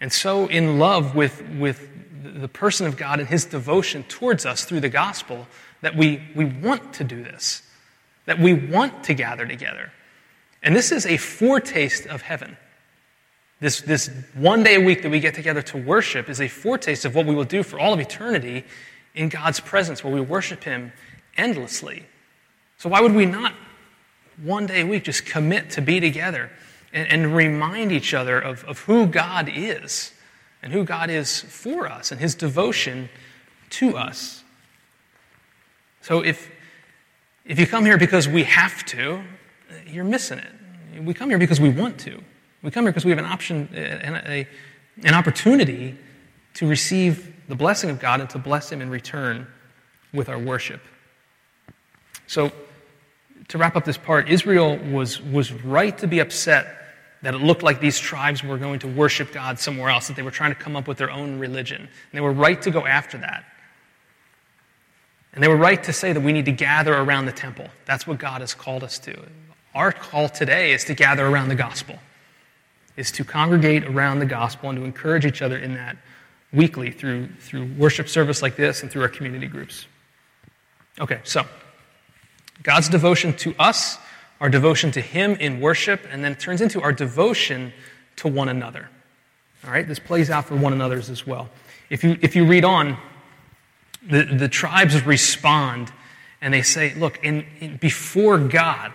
and 0.00 0.12
so 0.12 0.46
in 0.46 0.78
love 0.78 1.14
with, 1.14 1.42
with 1.58 1.88
the 2.22 2.48
person 2.48 2.86
of 2.86 2.96
God 2.96 3.20
and 3.20 3.28
his 3.28 3.44
devotion 3.44 4.04
towards 4.04 4.46
us 4.46 4.64
through 4.64 4.80
the 4.80 4.88
gospel 4.88 5.46
that 5.80 5.96
we, 5.96 6.22
we 6.34 6.44
want 6.44 6.92
to 6.94 7.04
do 7.04 7.22
this, 7.22 7.62
that 8.26 8.38
we 8.38 8.52
want 8.52 9.04
to 9.04 9.14
gather 9.14 9.46
together. 9.46 9.92
And 10.62 10.74
this 10.74 10.92
is 10.92 11.06
a 11.06 11.16
foretaste 11.16 12.06
of 12.06 12.22
heaven. 12.22 12.56
This, 13.60 13.80
this 13.80 14.10
one 14.34 14.62
day 14.62 14.76
a 14.76 14.80
week 14.80 15.02
that 15.02 15.10
we 15.10 15.18
get 15.18 15.34
together 15.34 15.62
to 15.62 15.78
worship 15.78 16.28
is 16.28 16.40
a 16.40 16.48
foretaste 16.48 17.04
of 17.04 17.14
what 17.14 17.26
we 17.26 17.34
will 17.34 17.44
do 17.44 17.62
for 17.64 17.80
all 17.80 17.92
of 17.92 17.98
eternity 17.98 18.64
in 19.14 19.28
God's 19.28 19.60
presence, 19.60 20.04
where 20.04 20.12
we 20.12 20.20
worship 20.20 20.64
Him 20.64 20.92
endlessly. 21.36 22.06
So, 22.76 22.88
why 22.88 23.00
would 23.00 23.14
we 23.14 23.26
not 23.26 23.54
one 24.42 24.66
day 24.66 24.82
a 24.82 24.86
week 24.86 25.04
just 25.04 25.26
commit 25.26 25.70
to 25.70 25.82
be 25.82 26.00
together 26.00 26.50
and, 26.92 27.08
and 27.08 27.36
remind 27.36 27.92
each 27.92 28.14
other 28.14 28.38
of, 28.38 28.64
of 28.64 28.80
who 28.80 29.06
God 29.06 29.50
is 29.52 30.12
and 30.62 30.72
who 30.72 30.84
God 30.84 31.10
is 31.10 31.40
for 31.40 31.86
us 31.86 32.10
and 32.12 32.20
his 32.20 32.34
devotion 32.34 33.08
to 33.70 33.96
us. 33.96 34.42
So 36.00 36.24
if, 36.24 36.50
if 37.44 37.58
you 37.58 37.66
come 37.66 37.84
here 37.84 37.98
because 37.98 38.28
we 38.28 38.44
have 38.44 38.84
to, 38.86 39.22
you're 39.86 40.04
missing 40.04 40.38
it. 40.38 41.02
We 41.02 41.14
come 41.14 41.28
here 41.28 41.38
because 41.38 41.60
we 41.60 41.68
want 41.68 41.98
to. 42.00 42.20
We 42.62 42.70
come 42.70 42.84
here 42.84 42.92
because 42.92 43.04
we 43.04 43.10
have 43.10 43.18
an 43.18 43.26
option, 43.26 43.68
an, 43.74 44.14
a, 44.26 44.48
an 45.04 45.14
opportunity 45.14 45.96
to 46.54 46.66
receive 46.66 47.34
the 47.48 47.56
blessing 47.56 47.90
of 47.90 47.98
God 47.98 48.20
and 48.20 48.30
to 48.30 48.38
bless 48.38 48.70
Him 48.70 48.80
in 48.80 48.90
return 48.90 49.46
with 50.12 50.28
our 50.28 50.38
worship. 50.38 50.80
So, 52.26 52.52
to 53.48 53.58
wrap 53.58 53.76
up 53.76 53.84
this 53.84 53.96
part, 53.96 54.28
Israel 54.28 54.76
was, 54.76 55.22
was 55.22 55.52
right 55.52 55.96
to 55.98 56.06
be 56.06 56.18
upset 56.18 56.78
that 57.22 57.34
it 57.34 57.38
looked 57.38 57.62
like 57.62 57.80
these 57.80 57.98
tribes 57.98 58.44
were 58.44 58.58
going 58.58 58.78
to 58.80 58.86
worship 58.86 59.32
God 59.32 59.58
somewhere 59.58 59.90
else, 59.90 60.08
that 60.08 60.16
they 60.16 60.22
were 60.22 60.30
trying 60.30 60.54
to 60.54 60.60
come 60.60 60.76
up 60.76 60.86
with 60.86 60.98
their 60.98 61.10
own 61.10 61.38
religion. 61.38 61.80
And 61.80 61.88
they 62.12 62.20
were 62.20 62.32
right 62.32 62.60
to 62.62 62.70
go 62.70 62.86
after 62.86 63.18
that. 63.18 63.44
And 65.32 65.42
they 65.42 65.48
were 65.48 65.56
right 65.56 65.82
to 65.84 65.92
say 65.92 66.12
that 66.12 66.20
we 66.20 66.32
need 66.32 66.44
to 66.44 66.52
gather 66.52 66.94
around 66.94 67.26
the 67.26 67.32
temple. 67.32 67.68
That's 67.86 68.06
what 68.06 68.18
God 68.18 68.40
has 68.40 68.54
called 68.54 68.84
us 68.84 68.98
to. 69.00 69.18
Our 69.74 69.92
call 69.92 70.28
today 70.28 70.72
is 70.72 70.84
to 70.84 70.94
gather 70.94 71.26
around 71.26 71.48
the 71.48 71.54
gospel, 71.54 71.98
is 72.96 73.10
to 73.12 73.24
congregate 73.24 73.84
around 73.84 74.18
the 74.18 74.26
gospel 74.26 74.70
and 74.70 74.78
to 74.78 74.84
encourage 74.84 75.26
each 75.26 75.42
other 75.42 75.56
in 75.56 75.74
that 75.74 75.96
weekly 76.52 76.90
through, 76.90 77.28
through 77.40 77.66
worship 77.76 78.08
service 78.08 78.42
like 78.42 78.56
this 78.56 78.82
and 78.82 78.90
through 78.90 79.02
our 79.02 79.08
community 79.08 79.46
groups. 79.46 79.86
Okay, 81.00 81.20
so 81.24 81.44
God's 82.62 82.88
devotion 82.88 83.34
to 83.38 83.54
us, 83.58 83.98
our 84.40 84.48
devotion 84.48 84.90
to 84.92 85.00
Him 85.00 85.32
in 85.32 85.60
worship, 85.60 86.06
and 86.10 86.24
then 86.24 86.32
it 86.32 86.40
turns 86.40 86.60
into 86.60 86.82
our 86.82 86.92
devotion 86.92 87.72
to 88.16 88.28
one 88.28 88.48
another. 88.48 88.88
All 89.64 89.70
right, 89.70 89.86
this 89.86 89.98
plays 89.98 90.30
out 90.30 90.46
for 90.46 90.56
one 90.56 90.72
another's 90.72 91.10
as 91.10 91.26
well. 91.26 91.48
If 91.90 92.04
you, 92.04 92.18
if 92.20 92.34
you 92.36 92.46
read 92.46 92.64
on, 92.64 92.96
the, 94.08 94.24
the 94.24 94.48
tribes 94.48 95.04
respond 95.04 95.92
and 96.40 96.54
they 96.54 96.62
say, 96.62 96.94
Look, 96.94 97.22
in, 97.22 97.46
in, 97.60 97.76
before 97.76 98.38
God, 98.38 98.92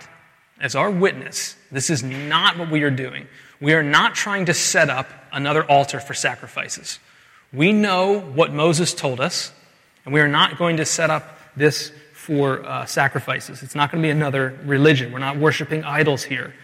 as 0.60 0.74
our 0.74 0.90
witness, 0.90 1.56
this 1.70 1.90
is 1.90 2.02
not 2.02 2.58
what 2.58 2.70
we 2.70 2.82
are 2.82 2.90
doing. 2.90 3.26
We 3.60 3.74
are 3.74 3.82
not 3.82 4.14
trying 4.14 4.46
to 4.46 4.54
set 4.54 4.88
up 4.88 5.08
another 5.32 5.64
altar 5.64 6.00
for 6.00 6.14
sacrifices. 6.14 6.98
We 7.54 7.72
know 7.72 8.20
what 8.20 8.52
Moses 8.52 8.92
told 8.92 9.20
us, 9.20 9.52
and 10.04 10.12
we 10.12 10.20
are 10.20 10.28
not 10.28 10.58
going 10.58 10.78
to 10.78 10.84
set 10.84 11.10
up 11.10 11.38
this 11.56 11.92
for 12.12 12.64
uh, 12.64 12.86
sacrifices. 12.86 13.62
It's 13.62 13.74
not 13.74 13.92
going 13.92 14.02
to 14.02 14.06
be 14.06 14.10
another 14.10 14.58
religion. 14.64 15.12
We're 15.12 15.18
not 15.18 15.36
worshiping 15.36 15.84
idols 15.84 16.24
here. 16.24 16.54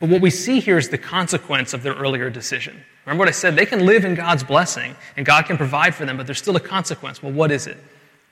But 0.00 0.10
what 0.10 0.20
we 0.20 0.30
see 0.30 0.60
here 0.60 0.76
is 0.76 0.90
the 0.90 0.98
consequence 0.98 1.72
of 1.72 1.82
their 1.82 1.94
earlier 1.94 2.28
decision. 2.30 2.84
Remember 3.06 3.22
what 3.22 3.28
I 3.28 3.32
said? 3.32 3.56
They 3.56 3.66
can 3.66 3.86
live 3.86 4.04
in 4.04 4.14
God's 4.14 4.44
blessing 4.44 4.96
and 5.16 5.24
God 5.24 5.46
can 5.46 5.56
provide 5.56 5.94
for 5.94 6.04
them, 6.04 6.16
but 6.16 6.26
there's 6.26 6.38
still 6.38 6.56
a 6.56 6.60
consequence. 6.60 7.22
Well, 7.22 7.32
what 7.32 7.50
is 7.50 7.66
it? 7.66 7.78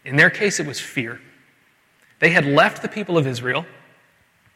In 0.04 0.16
their 0.16 0.30
case, 0.30 0.60
it 0.60 0.66
was 0.66 0.80
fear. 0.80 1.20
They 2.18 2.30
had 2.30 2.44
left 2.44 2.82
the 2.82 2.88
people 2.88 3.16
of 3.18 3.26
Israel, 3.26 3.66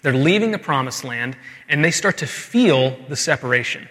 they're 0.02 0.12
leaving 0.12 0.50
the 0.52 0.58
promised 0.58 1.04
land, 1.04 1.36
and 1.68 1.84
they 1.84 1.90
start 1.90 2.18
to 2.18 2.26
feel 2.26 2.96
the 3.08 3.16
separation. 3.16 3.88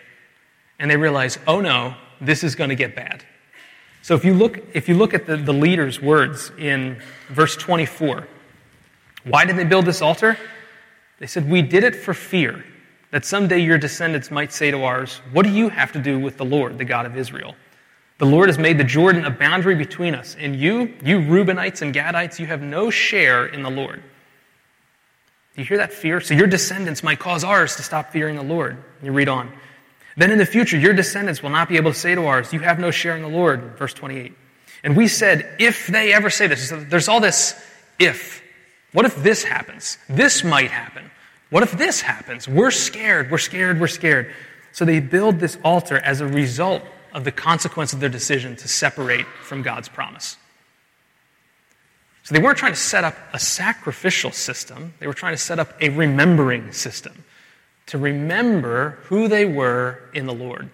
And 0.79 0.89
they 0.89 0.97
realize, 0.97 1.39
oh 1.47 1.61
no, 1.61 1.95
this 2.25 2.43
is 2.43 2.55
going 2.55 2.69
to 2.69 2.75
get 2.75 2.95
bad. 2.95 3.23
So 4.01 4.15
if 4.15 4.23
you 4.23 4.33
look, 4.33 4.59
if 4.73 4.87
you 4.87 4.95
look 4.95 5.13
at 5.13 5.25
the, 5.25 5.37
the 5.37 5.53
leader's 5.53 6.01
words 6.01 6.51
in 6.57 7.01
verse 7.29 7.55
24, 7.55 8.27
why 9.23 9.45
did 9.45 9.55
they 9.55 9.63
build 9.63 9.85
this 9.85 10.01
altar? 10.01 10.37
They 11.19 11.27
said, 11.27 11.49
We 11.49 11.61
did 11.61 11.83
it 11.83 11.95
for 11.95 12.13
fear 12.13 12.63
that 13.11 13.25
someday 13.25 13.59
your 13.59 13.77
descendants 13.77 14.29
might 14.29 14.51
say 14.51 14.71
to 14.71 14.83
ours, 14.83 15.21
What 15.31 15.43
do 15.43 15.51
you 15.51 15.69
have 15.69 15.91
to 15.93 15.99
do 15.99 16.19
with 16.19 16.37
the 16.37 16.45
Lord, 16.45 16.77
the 16.77 16.85
God 16.85 17.05
of 17.05 17.17
Israel? 17.17 17.55
The 18.17 18.25
Lord 18.25 18.47
has 18.47 18.57
made 18.57 18.77
the 18.77 18.83
Jordan 18.83 19.25
a 19.25 19.29
boundary 19.29 19.75
between 19.75 20.15
us, 20.15 20.37
and 20.39 20.55
you, 20.55 20.93
you 21.03 21.19
Reubenites 21.19 21.81
and 21.81 21.93
Gadites, 21.93 22.39
you 22.39 22.45
have 22.45 22.61
no 22.61 22.89
share 22.89 23.45
in 23.45 23.61
the 23.61 23.69
Lord. 23.69 24.01
Do 25.55 25.61
you 25.61 25.65
hear 25.65 25.77
that 25.77 25.91
fear? 25.91 26.21
So 26.21 26.33
your 26.33 26.47
descendants 26.47 27.03
might 27.03 27.19
cause 27.19 27.43
ours 27.43 27.75
to 27.77 27.83
stop 27.83 28.11
fearing 28.11 28.35
the 28.35 28.43
Lord. 28.43 28.77
You 29.01 29.11
read 29.11 29.29
on. 29.29 29.51
Then 30.17 30.31
in 30.31 30.37
the 30.37 30.45
future, 30.45 30.77
your 30.77 30.93
descendants 30.93 31.43
will 31.43 31.49
not 31.49 31.67
be 31.67 31.77
able 31.77 31.91
to 31.91 31.97
say 31.97 32.15
to 32.15 32.25
ours, 32.25 32.53
You 32.53 32.59
have 32.59 32.79
no 32.79 32.91
share 32.91 33.15
in 33.15 33.21
the 33.21 33.27
Lord. 33.27 33.77
Verse 33.77 33.93
28. 33.93 34.33
And 34.83 34.95
we 34.95 35.07
said, 35.07 35.55
If 35.59 35.87
they 35.87 36.13
ever 36.13 36.29
say 36.29 36.47
this, 36.47 36.71
there's 36.71 37.07
all 37.07 37.19
this 37.19 37.59
if. 37.99 38.41
What 38.93 39.05
if 39.05 39.15
this 39.21 39.43
happens? 39.43 39.97
This 40.07 40.43
might 40.43 40.71
happen. 40.71 41.11
What 41.49 41.63
if 41.63 41.73
this 41.73 42.01
happens? 42.01 42.47
We're 42.47 42.71
scared, 42.71 43.29
we're 43.29 43.37
scared, 43.37 43.79
we're 43.79 43.87
scared. 43.87 44.33
So 44.71 44.85
they 44.85 44.99
build 44.99 45.39
this 45.39 45.57
altar 45.63 45.97
as 45.97 46.21
a 46.21 46.27
result 46.27 46.81
of 47.13 47.23
the 47.23 47.31
consequence 47.31 47.93
of 47.93 47.99
their 47.99 48.09
decision 48.09 48.55
to 48.57 48.67
separate 48.67 49.25
from 49.41 49.61
God's 49.61 49.87
promise. 49.87 50.37
So 52.23 52.33
they 52.33 52.41
weren't 52.41 52.57
trying 52.57 52.73
to 52.73 52.79
set 52.79 53.03
up 53.03 53.15
a 53.33 53.39
sacrificial 53.39 54.31
system, 54.31 54.93
they 54.99 55.07
were 55.07 55.13
trying 55.13 55.33
to 55.33 55.41
set 55.41 55.59
up 55.59 55.79
a 55.81 55.89
remembering 55.89 56.71
system 56.71 57.23
to 57.87 57.97
remember 57.97 58.97
who 59.03 59.27
they 59.27 59.45
were 59.45 59.99
in 60.13 60.25
the 60.25 60.33
Lord 60.33 60.69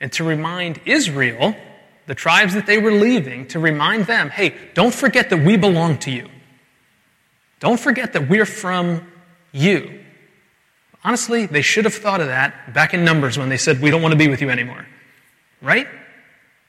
and 0.00 0.12
to 0.12 0.24
remind 0.24 0.80
Israel, 0.84 1.56
the 2.06 2.14
tribes 2.14 2.54
that 2.54 2.66
they 2.66 2.78
were 2.78 2.92
leaving, 2.92 3.46
to 3.48 3.58
remind 3.58 4.06
them 4.06 4.30
hey, 4.30 4.54
don't 4.74 4.94
forget 4.94 5.30
that 5.30 5.38
we 5.38 5.56
belong 5.56 5.98
to 5.98 6.10
you. 6.10 6.28
Don't 7.58 7.80
forget 7.80 8.12
that 8.12 8.28
we're 8.28 8.46
from 8.46 9.10
you. 9.52 10.04
Honestly, 11.02 11.46
they 11.46 11.62
should 11.62 11.84
have 11.84 11.94
thought 11.94 12.20
of 12.20 12.26
that 12.26 12.74
back 12.74 12.92
in 12.92 13.04
Numbers 13.04 13.38
when 13.38 13.48
they 13.48 13.56
said, 13.56 13.80
We 13.80 13.90
don't 13.90 14.02
want 14.02 14.12
to 14.12 14.18
be 14.18 14.28
with 14.28 14.42
you 14.42 14.50
anymore. 14.50 14.86
Right? 15.62 15.88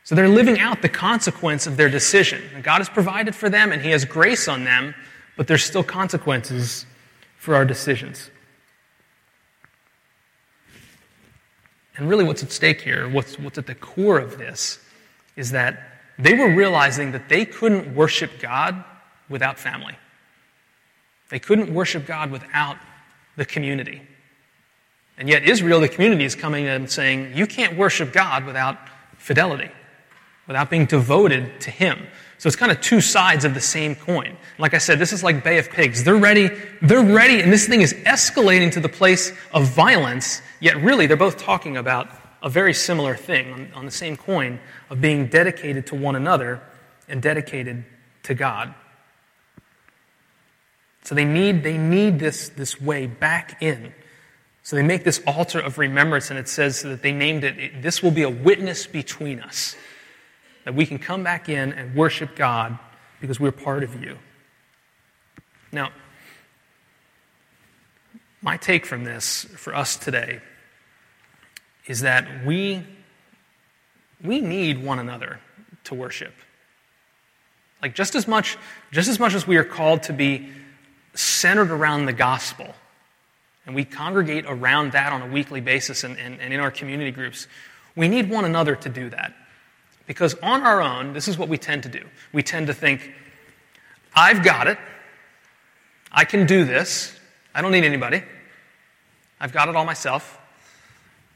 So 0.04 0.16
they're 0.16 0.30
living 0.30 0.60
out 0.60 0.82
the 0.82 0.90
consequence 0.90 1.68
of 1.68 1.76
their 1.76 1.90
decision. 1.90 2.42
And 2.56 2.64
God 2.64 2.78
has 2.78 2.88
provided 2.88 3.36
for 3.36 3.50
them 3.50 3.72
and 3.72 3.82
He 3.82 3.90
has 3.90 4.06
grace 4.06 4.48
on 4.48 4.64
them, 4.64 4.96
but 5.36 5.48
there's 5.48 5.64
still 5.64 5.84
consequences 5.84 6.86
for 7.38 7.56
our 7.56 7.66
decisions. 7.66 8.32
And 11.98 12.08
really, 12.08 12.24
what's 12.24 12.44
at 12.44 12.52
stake 12.52 12.82
here, 12.82 13.10
what's, 13.10 13.38
what's 13.40 13.58
at 13.58 13.66
the 13.66 13.76
core 13.76 14.20
of 14.20 14.38
this, 14.38 14.80
is 15.36 15.52
that 15.52 16.00
they 16.20 16.34
were 16.34 16.54
realizing 16.54 17.12
that 17.12 17.28
they 17.28 17.46
couldn't 17.46 17.94
worship 17.96 18.40
God 18.40 18.84
without 19.30 19.60
family. 19.60 19.96
They 21.30 21.40
couldn't 21.40 21.74
worship 21.74 22.06
God 22.06 22.32
without 22.32 22.78
the 23.36 23.46
community. 23.46 24.02
And 25.18 25.28
yet, 25.28 25.44
Israel, 25.44 25.80
the 25.80 25.90
community, 25.90 26.26
is 26.26 26.36
coming 26.36 26.66
in 26.66 26.72
and 26.72 26.90
saying, 26.90 27.36
You 27.36 27.48
can't 27.48 27.78
worship 27.78 28.14
God 28.14 28.46
without 28.46 28.78
fidelity, 29.18 29.72
without 30.46 30.70
being 30.70 30.86
devoted 30.86 31.60
to 31.62 31.72
Him. 31.72 32.08
So 32.38 32.48
it's 32.48 32.56
kind 32.56 32.72
of 32.72 32.80
two 32.82 33.02
sides 33.02 33.46
of 33.46 33.54
the 33.54 33.62
same 33.62 33.96
coin. 33.96 34.38
Like 34.60 34.74
I 34.74 34.78
said, 34.78 35.00
this 35.00 35.12
is 35.12 35.24
like 35.24 35.44
Bay 35.44 35.58
of 35.58 35.72
Pigs. 35.72 36.04
They're 36.04 36.16
ready, 36.16 36.50
they're 36.82 37.04
ready, 37.04 37.42
and 37.42 37.52
this 37.52 37.68
thing 37.68 37.82
is 37.82 37.94
escalating 37.94 38.72
to 38.74 38.80
the 38.80 38.90
place 38.90 39.34
of 39.54 39.66
violence, 39.66 40.42
yet 40.60 40.78
really 40.78 41.08
they're 41.08 41.18
both 41.18 41.38
talking 41.38 41.78
about 41.78 42.10
a 42.44 42.50
very 42.50 42.74
similar 42.74 43.16
thing 43.16 43.52
on, 43.52 43.72
on 43.74 43.86
the 43.86 43.92
same 43.92 44.16
coin 44.16 44.60
of 44.90 45.02
being 45.02 45.28
dedicated 45.28 45.88
to 45.88 45.96
one 45.96 46.16
another 46.16 46.62
and 47.08 47.22
dedicated 47.22 47.84
to 48.24 48.36
God. 48.36 48.74
So 51.04 51.16
they 51.16 51.26
need, 51.26 51.64
they 51.64 51.78
need 51.78 52.20
this, 52.20 52.50
this 52.50 52.80
way 52.80 53.08
back 53.08 53.62
in 53.62 53.94
so 54.68 54.76
they 54.76 54.84
make 54.84 55.06
this 55.06 55.22
altar 55.26 55.62
of 55.62 55.78
remembrance, 55.78 56.30
and 56.30 56.38
it 56.38 56.50
says 56.50 56.82
that 56.82 57.02
they 57.02 57.14
named 57.14 57.46
it, 57.46 57.82
this 57.82 58.04
will 58.04 58.12
be 58.12 58.24
a 58.24 58.30
witness 58.30 58.86
between 58.86 59.40
us. 59.40 59.78
That 60.68 60.76
we 60.76 60.86
can 60.86 61.00
come 61.00 61.24
back 61.24 61.48
in 61.48 61.72
and 61.72 61.96
worship 61.96 62.36
God 62.36 62.78
because 63.22 63.40
we're 63.40 63.54
part 63.54 63.84
of 63.84 64.04
you. 64.04 64.18
Now, 65.72 65.92
my 68.42 68.58
take 68.58 68.86
from 68.86 69.06
this 69.06 69.46
for 69.46 69.74
us 69.74 69.96
today 69.96 70.42
is 71.86 72.02
that 72.02 72.46
we, 72.46 72.84
we 74.22 74.42
need 74.42 74.84
one 74.84 75.00
another 75.00 75.40
to 75.86 75.96
worship. 75.96 76.34
Like 77.82 77.96
just 77.96 78.14
as 78.14 78.28
much, 78.28 78.58
just 78.92 79.08
as 79.08 79.22
much 79.22 79.36
as 79.36 79.48
we 79.48 79.56
are 79.56 79.64
called 79.64 80.04
to 80.04 80.12
be 80.12 80.50
centered 81.14 81.72
around 81.72 82.08
the 82.08 82.14
gospel 82.14 82.76
and 83.66 83.74
we 83.74 83.86
congregate 83.86 84.44
around 84.46 84.92
that 84.92 85.14
on 85.14 85.22
a 85.22 85.28
weekly 85.28 85.62
basis 85.62 86.04
and, 86.04 86.18
and, 86.18 86.42
and 86.42 86.54
in 86.54 86.60
our 86.60 86.72
community 86.72 87.12
groups, 87.12 87.48
we 87.96 88.10
need 88.10 88.30
one 88.30 88.44
another 88.44 88.76
to 88.76 88.90
do 88.90 89.10
that. 89.12 89.34
Because 90.08 90.34
on 90.42 90.62
our 90.64 90.82
own, 90.82 91.14
this 91.14 91.28
is 91.28 91.38
what 91.38 91.50
we 91.50 91.58
tend 91.58 91.84
to 91.84 91.90
do. 91.90 92.02
We 92.34 92.42
tend 92.42 92.68
to 92.68 92.74
think, 92.74 93.14
I've 94.16 94.44
got 94.44 94.68
it. 94.68 94.80
I 96.12 96.26
can 96.26 96.48
do 96.48 96.64
this. 96.64 97.14
I 97.54 97.62
don't 97.62 97.72
need 97.72 97.84
anybody. 97.84 98.24
I've 99.40 99.52
got 99.52 99.70
it 99.70 99.76
all 99.76 99.86
myself. 99.86 100.40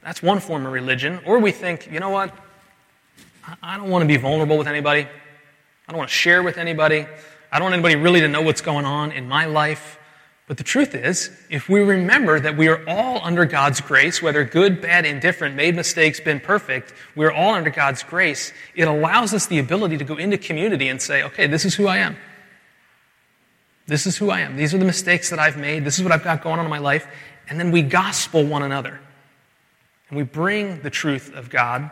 That's 0.04 0.24
one 0.24 0.40
form 0.40 0.66
of 0.66 0.72
religion. 0.72 1.20
Or 1.26 1.38
we 1.38 1.52
think, 1.52 1.92
you 1.92 2.00
know 2.00 2.10
what? 2.10 2.34
I 3.62 3.78
don't 3.78 3.90
want 3.90 4.04
to 4.04 4.08
be 4.08 4.18
vulnerable 4.18 4.58
with 4.58 4.68
anybody. 4.68 5.02
I 5.02 5.92
don't 5.92 5.98
want 5.98 6.10
to 6.10 6.16
share 6.16 6.42
with 6.42 6.58
anybody. 6.58 7.06
I 7.52 7.60
don't 7.60 7.66
want 7.66 7.74
anybody 7.74 7.96
really 7.96 8.22
to 8.22 8.28
know 8.28 8.42
what's 8.42 8.62
going 8.62 8.86
on 8.86 9.12
in 9.12 9.28
my 9.28 9.46
life. 9.46 10.00
But 10.52 10.58
the 10.58 10.66
truth 10.66 10.96
is, 10.96 11.32
if 11.50 11.70
we 11.70 11.80
remember 11.80 12.38
that 12.38 12.58
we 12.58 12.68
are 12.68 12.84
all 12.86 13.22
under 13.24 13.46
God's 13.46 13.80
grace, 13.80 14.22
whether 14.22 14.44
good, 14.44 14.82
bad, 14.82 15.06
indifferent, 15.06 15.56
made 15.56 15.78
mistakes, 15.78 16.20
been 16.20 16.42
perfect, 16.42 16.94
we're 17.16 17.32
all 17.32 17.54
under 17.54 17.70
God's 17.70 18.04
grace, 18.04 18.52
it 18.76 18.86
allows 18.86 19.34
us 19.34 19.46
the 19.46 19.60
ability 19.60 19.98
to 19.98 20.04
go 20.04 20.18
into 20.18 20.38
community 20.38 20.90
and 20.90 21.02
say, 21.02 21.24
okay, 21.24 21.48
this 21.48 21.64
is 21.64 21.76
who 21.76 21.88
I 21.88 22.00
am. 22.00 22.18
This 23.88 24.06
is 24.06 24.18
who 24.18 24.30
I 24.30 24.42
am. 24.42 24.58
These 24.58 24.74
are 24.74 24.78
the 24.78 24.84
mistakes 24.84 25.30
that 25.30 25.40
I've 25.40 25.56
made. 25.56 25.86
This 25.86 25.98
is 25.98 26.04
what 26.04 26.12
I've 26.12 26.26
got 26.26 26.44
going 26.44 26.60
on 26.60 26.66
in 26.66 26.70
my 26.70 26.80
life. 26.80 27.08
And 27.48 27.58
then 27.58 27.72
we 27.72 27.82
gospel 27.82 28.46
one 28.46 28.62
another. 28.62 29.00
And 30.10 30.18
we 30.18 30.24
bring 30.24 30.82
the 30.82 30.90
truth 30.90 31.34
of 31.34 31.50
God 31.50 31.90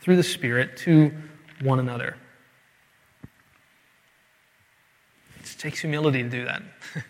through 0.00 0.16
the 0.16 0.24
Spirit 0.24 0.78
to 0.78 1.12
one 1.62 1.78
another. 1.78 2.16
It 5.38 5.56
takes 5.58 5.78
humility 5.78 6.24
to 6.24 6.28
do 6.28 6.44
that. 6.46 6.64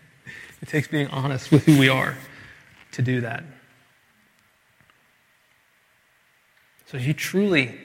It 0.62 0.68
takes 0.68 0.88
being 0.88 1.08
honest 1.08 1.50
with 1.50 1.64
who 1.64 1.78
we 1.78 1.88
are 1.88 2.16
to 2.92 3.02
do 3.02 3.20
that. 3.22 3.44
So 6.86 6.96
if 6.96 7.06
you 7.06 7.14
truly, 7.14 7.78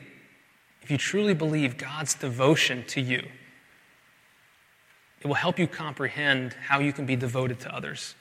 if 0.82 0.90
you 0.90 0.98
truly 0.98 1.34
believe 1.34 1.78
God's 1.78 2.16
devotion 2.16 2.84
to 2.88 3.02
you, 3.02 3.24
it 5.22 5.28
will 5.28 5.36
help 5.36 5.58
you 5.58 5.68
comprehend 5.68 6.54
how 6.54 6.80
you 6.80 6.92
can 6.92 7.06
be 7.06 7.16
devoted 7.16 7.60
to 7.62 7.74
others 7.74 8.16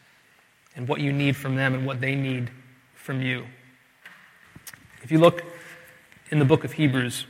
and 0.76 0.88
what 0.88 1.00
you 1.00 1.12
need 1.12 1.36
from 1.36 1.56
them 1.56 1.74
and 1.74 1.86
what 1.86 2.00
they 2.00 2.14
need 2.14 2.50
from 2.94 3.20
you. 3.20 3.46
If 5.02 5.12
you 5.12 5.18
look 5.18 5.42
in 6.30 6.38
the 6.38 6.44
book 6.44 6.64
of 6.64 6.72
Hebrews, 6.72 7.26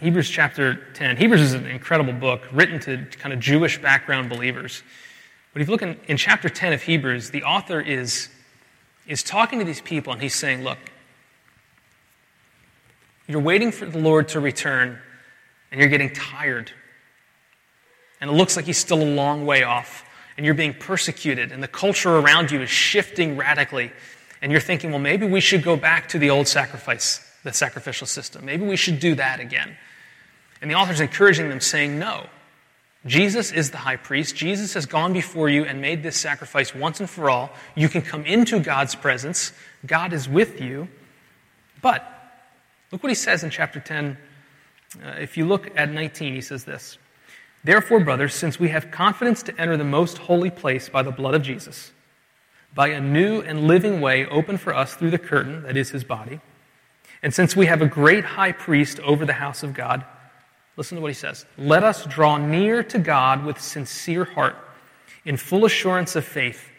Hebrews 0.00 0.28
chapter 0.28 0.74
10, 0.94 1.16
Hebrews 1.16 1.40
is 1.40 1.52
an 1.54 1.66
incredible 1.66 2.12
book 2.12 2.42
written 2.52 2.78
to 2.80 3.06
kind 3.18 3.32
of 3.32 3.40
Jewish 3.40 3.80
background 3.80 4.28
believers. 4.28 4.82
But 5.56 5.62
if 5.62 5.68
you 5.68 5.72
look 5.72 5.80
in, 5.80 5.98
in 6.06 6.18
chapter 6.18 6.50
10 6.50 6.74
of 6.74 6.82
Hebrews, 6.82 7.30
the 7.30 7.44
author 7.44 7.80
is, 7.80 8.28
is 9.06 9.22
talking 9.22 9.58
to 9.58 9.64
these 9.64 9.80
people 9.80 10.12
and 10.12 10.20
he's 10.20 10.34
saying, 10.34 10.62
Look, 10.62 10.76
you're 13.26 13.40
waiting 13.40 13.72
for 13.72 13.86
the 13.86 13.96
Lord 13.98 14.28
to 14.28 14.40
return 14.40 14.98
and 15.72 15.80
you're 15.80 15.88
getting 15.88 16.12
tired. 16.12 16.72
And 18.20 18.28
it 18.28 18.34
looks 18.34 18.54
like 18.54 18.66
he's 18.66 18.76
still 18.76 19.02
a 19.02 19.08
long 19.08 19.46
way 19.46 19.62
off. 19.62 20.04
And 20.36 20.44
you're 20.44 20.54
being 20.54 20.74
persecuted, 20.74 21.52
and 21.52 21.62
the 21.62 21.68
culture 21.68 22.18
around 22.18 22.50
you 22.50 22.60
is 22.60 22.68
shifting 22.68 23.38
radically. 23.38 23.92
And 24.42 24.52
you're 24.52 24.60
thinking, 24.60 24.90
well, 24.90 24.98
maybe 24.98 25.26
we 25.26 25.40
should 25.40 25.62
go 25.62 25.74
back 25.74 26.10
to 26.10 26.18
the 26.18 26.28
old 26.28 26.48
sacrifice, 26.48 27.26
the 27.44 27.52
sacrificial 27.54 28.06
system. 28.06 28.44
Maybe 28.44 28.66
we 28.66 28.76
should 28.76 29.00
do 29.00 29.14
that 29.14 29.40
again. 29.40 29.74
And 30.60 30.70
the 30.70 30.74
author's 30.74 31.00
encouraging 31.00 31.48
them, 31.48 31.62
saying, 31.62 31.98
no. 31.98 32.26
Jesus 33.06 33.52
is 33.52 33.70
the 33.70 33.76
high 33.76 33.96
priest. 33.96 34.34
Jesus 34.34 34.74
has 34.74 34.86
gone 34.86 35.12
before 35.12 35.48
you 35.48 35.64
and 35.64 35.80
made 35.80 36.02
this 36.02 36.16
sacrifice 36.16 36.74
once 36.74 37.00
and 37.00 37.08
for 37.08 37.30
all. 37.30 37.50
You 37.74 37.88
can 37.88 38.02
come 38.02 38.24
into 38.24 38.58
God's 38.58 38.94
presence. 38.94 39.52
God 39.86 40.12
is 40.12 40.28
with 40.28 40.60
you. 40.60 40.88
But 41.80 42.02
look 42.90 43.02
what 43.02 43.10
he 43.10 43.14
says 43.14 43.44
in 43.44 43.50
chapter 43.50 43.80
10. 43.80 44.18
Uh, 45.04 45.08
if 45.20 45.36
you 45.36 45.46
look 45.46 45.76
at 45.76 45.90
19, 45.90 46.34
he 46.34 46.40
says 46.40 46.64
this 46.64 46.98
Therefore, 47.62 48.00
brothers, 48.00 48.34
since 48.34 48.58
we 48.58 48.70
have 48.70 48.90
confidence 48.90 49.42
to 49.44 49.60
enter 49.60 49.76
the 49.76 49.84
most 49.84 50.18
holy 50.18 50.50
place 50.50 50.88
by 50.88 51.02
the 51.02 51.10
blood 51.10 51.34
of 51.34 51.42
Jesus, 51.42 51.92
by 52.74 52.88
a 52.88 53.00
new 53.00 53.40
and 53.40 53.66
living 53.66 54.00
way 54.00 54.26
open 54.26 54.56
for 54.56 54.74
us 54.74 54.94
through 54.94 55.10
the 55.10 55.18
curtain, 55.18 55.62
that 55.62 55.76
is 55.76 55.90
his 55.90 56.04
body, 56.04 56.40
and 57.22 57.34
since 57.34 57.56
we 57.56 57.66
have 57.66 57.82
a 57.82 57.86
great 57.86 58.24
high 58.24 58.52
priest 58.52 59.00
over 59.00 59.24
the 59.24 59.32
house 59.32 59.62
of 59.62 59.74
God, 59.74 60.04
Listen 60.76 60.96
to 60.96 61.02
what 61.02 61.10
he 61.10 61.14
says. 61.14 61.46
Let 61.56 61.82
us 61.82 62.04
draw 62.04 62.36
near 62.36 62.82
to 62.84 62.98
God 62.98 63.44
with 63.44 63.60
sincere 63.60 64.24
heart, 64.24 64.56
in 65.24 65.36
full 65.36 65.64
assurance 65.64 66.16
of 66.16 66.24
faith 66.24 66.70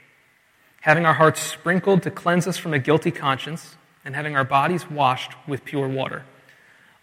having 0.87 1.05
our 1.05 1.13
hearts 1.13 1.41
sprinkled 1.41 2.01
to 2.01 2.09
cleanse 2.09 2.47
us 2.47 2.55
from 2.55 2.73
a 2.73 2.79
guilty 2.79 3.11
conscience, 3.11 3.75
and 4.05 4.15
having 4.15 4.37
our 4.37 4.45
bodies 4.45 4.89
washed 4.89 5.33
with 5.45 5.65
pure 5.65 5.85
water. 5.85 6.23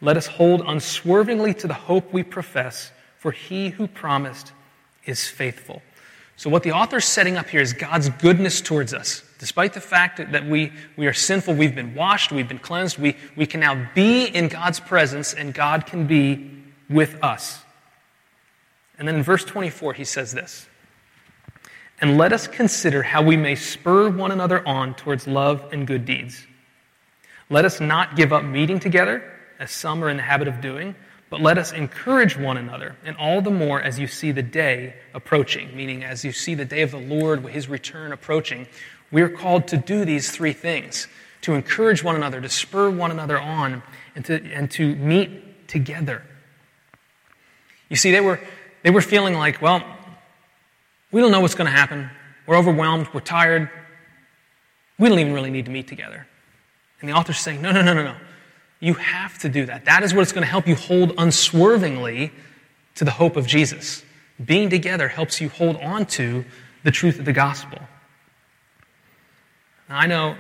Let 0.01 0.17
us 0.17 0.27
hold 0.27 0.63
unswervingly 0.67 1.53
to 1.53 1.67
the 1.67 1.75
hope 1.75 2.11
we 2.11 2.23
profess, 2.23 2.93
for 3.19 3.31
he 3.31 3.69
who 3.69 3.87
promised 3.87 4.53
is 5.05 5.27
faithful. 5.27 5.83
So, 6.37 6.49
what 6.49 6.63
the 6.63 6.73
author 6.73 6.97
is 6.97 7.05
setting 7.05 7.37
up 7.37 7.49
here 7.51 7.61
is 7.61 7.75
God's 7.75 8.09
goodness 8.09 8.63
towards 8.63 8.95
us. 8.95 9.23
Despite 9.39 9.75
the 9.75 9.83
fact 9.83 10.33
that 10.33 10.47
we, 10.47 10.73
we 10.97 11.07
are 11.07 11.13
sinful, 11.13 11.53
we've 11.53 11.75
been 11.75 11.95
washed, 11.95 12.33
we've 12.33 12.49
been 12.49 12.59
cleansed, 12.59 12.97
we, 12.97 13.17
we 13.37 13.45
can 13.45 13.61
now 13.61 13.87
be 13.95 14.25
in 14.25 14.49
God's 14.49 14.81
presence, 14.81 15.35
and 15.35 15.53
God 15.53 15.85
can 15.85 16.07
be 16.07 16.51
with 16.89 17.23
us. 17.23 17.63
And 18.99 19.09
then 19.09 19.17
in 19.17 19.23
verse 19.23 19.45
24, 19.45 19.95
he 19.95 20.05
says 20.05 20.33
this 20.33 20.69
And 22.01 22.17
let 22.17 22.33
us 22.33 22.47
consider 22.47 23.03
how 23.03 23.23
we 23.23 23.37
may 23.37 23.55
spur 23.55 24.09
one 24.11 24.31
another 24.31 24.67
on 24.67 24.95
towards 24.95 25.27
love 25.27 25.73
and 25.73 25.87
good 25.87 26.05
deeds. 26.05 26.47
Let 27.51 27.65
us 27.65 27.81
not 27.81 28.17
give 28.17 28.33
up 28.33 28.45
meeting 28.45 28.81
together, 28.81 29.23
as 29.59 29.71
some 29.71 30.03
are 30.03 30.09
in 30.09 30.17
the 30.17 30.23
habit 30.23 30.49
of 30.49 30.61
doing 30.61 30.95
but 31.35 31.41
let 31.41 31.59
us 31.59 31.73
encourage 31.73 32.37
one 32.37 32.57
another, 32.57 32.95
and 33.05 33.17
all 33.17 33.43
the 33.43 33.51
more 33.51 33.83
as 33.83 33.99
you 33.99 34.07
see 34.07 34.31
the 34.31 34.41
day 34.41 34.95
approaching, 35.15 35.77
meaning 35.77 36.05
as 36.05 36.25
you 36.25 36.31
see 36.31 36.55
the 36.55 36.65
day 36.65 36.83
of 36.83 36.93
the 36.93 36.99
Lord, 36.99 37.45
his 37.47 37.69
return 37.69 38.13
approaching. 38.13 38.69
We 39.11 39.21
are 39.23 39.29
called 39.29 39.67
to 39.67 39.77
do 39.77 40.05
these 40.05 40.31
three 40.31 40.53
things 40.53 41.09
to 41.41 41.55
encourage 41.55 42.05
one 42.05 42.15
another, 42.15 42.41
to 42.41 42.49
spur 42.49 42.89
one 42.89 43.11
another 43.11 43.37
on, 43.37 43.83
and 44.15 44.25
to, 44.27 44.41
and 44.53 44.71
to 44.71 44.95
meet 44.95 45.67
together. 45.67 46.23
You 47.95 47.99
see, 47.99 48.11
they 48.11 48.21
were, 48.21 48.41
they 48.83 48.91
were 48.91 49.01
feeling 49.01 49.35
like, 49.35 49.63
well, 49.63 49.81
we 51.13 51.21
don't 51.21 51.31
know 51.31 51.39
what's 51.39 51.55
going 51.55 51.71
to 51.71 51.77
happen. 51.79 52.11
We're 52.45 52.57
overwhelmed. 52.57 53.07
We're 53.15 53.21
tired. 53.21 53.71
We 54.99 55.09
don't 55.09 55.21
even 55.21 55.33
really 55.33 55.53
need 55.53 55.67
to 55.67 55.71
meet 55.71 55.87
together. 55.87 56.27
And 57.01 57.09
the 57.09 57.15
author's 57.15 57.39
saying, 57.39 57.63
no, 57.63 57.71
no, 57.71 57.83
no, 57.83 57.95
no, 57.95 58.03
no. 58.03 58.17
You 58.81 58.95
have 58.95 59.39
to 59.39 59.49
do 59.49 59.67
that. 59.67 59.85
That 59.85 60.03
is 60.03 60.13
what's 60.13 60.33
going 60.33 60.43
to 60.43 60.51
help 60.51 60.67
you 60.67 60.75
hold 60.75 61.13
unswervingly 61.19 62.33
to 62.97 63.05
the 63.05 63.13
hope 63.13 63.37
of 63.37 63.47
Jesus. 63.47 64.05
Being 64.45 64.71
together 64.71 65.07
helps 65.07 65.41
you 65.41 65.49
hold 65.49 65.77
on 65.77 66.07
to 66.07 66.45
the 66.83 66.91
truth 66.91 67.21
of 67.21 67.27
the 67.27 67.33
gospel. 67.33 67.79
Now, 69.89 69.99
I 69.99 70.07
know, 70.09 70.37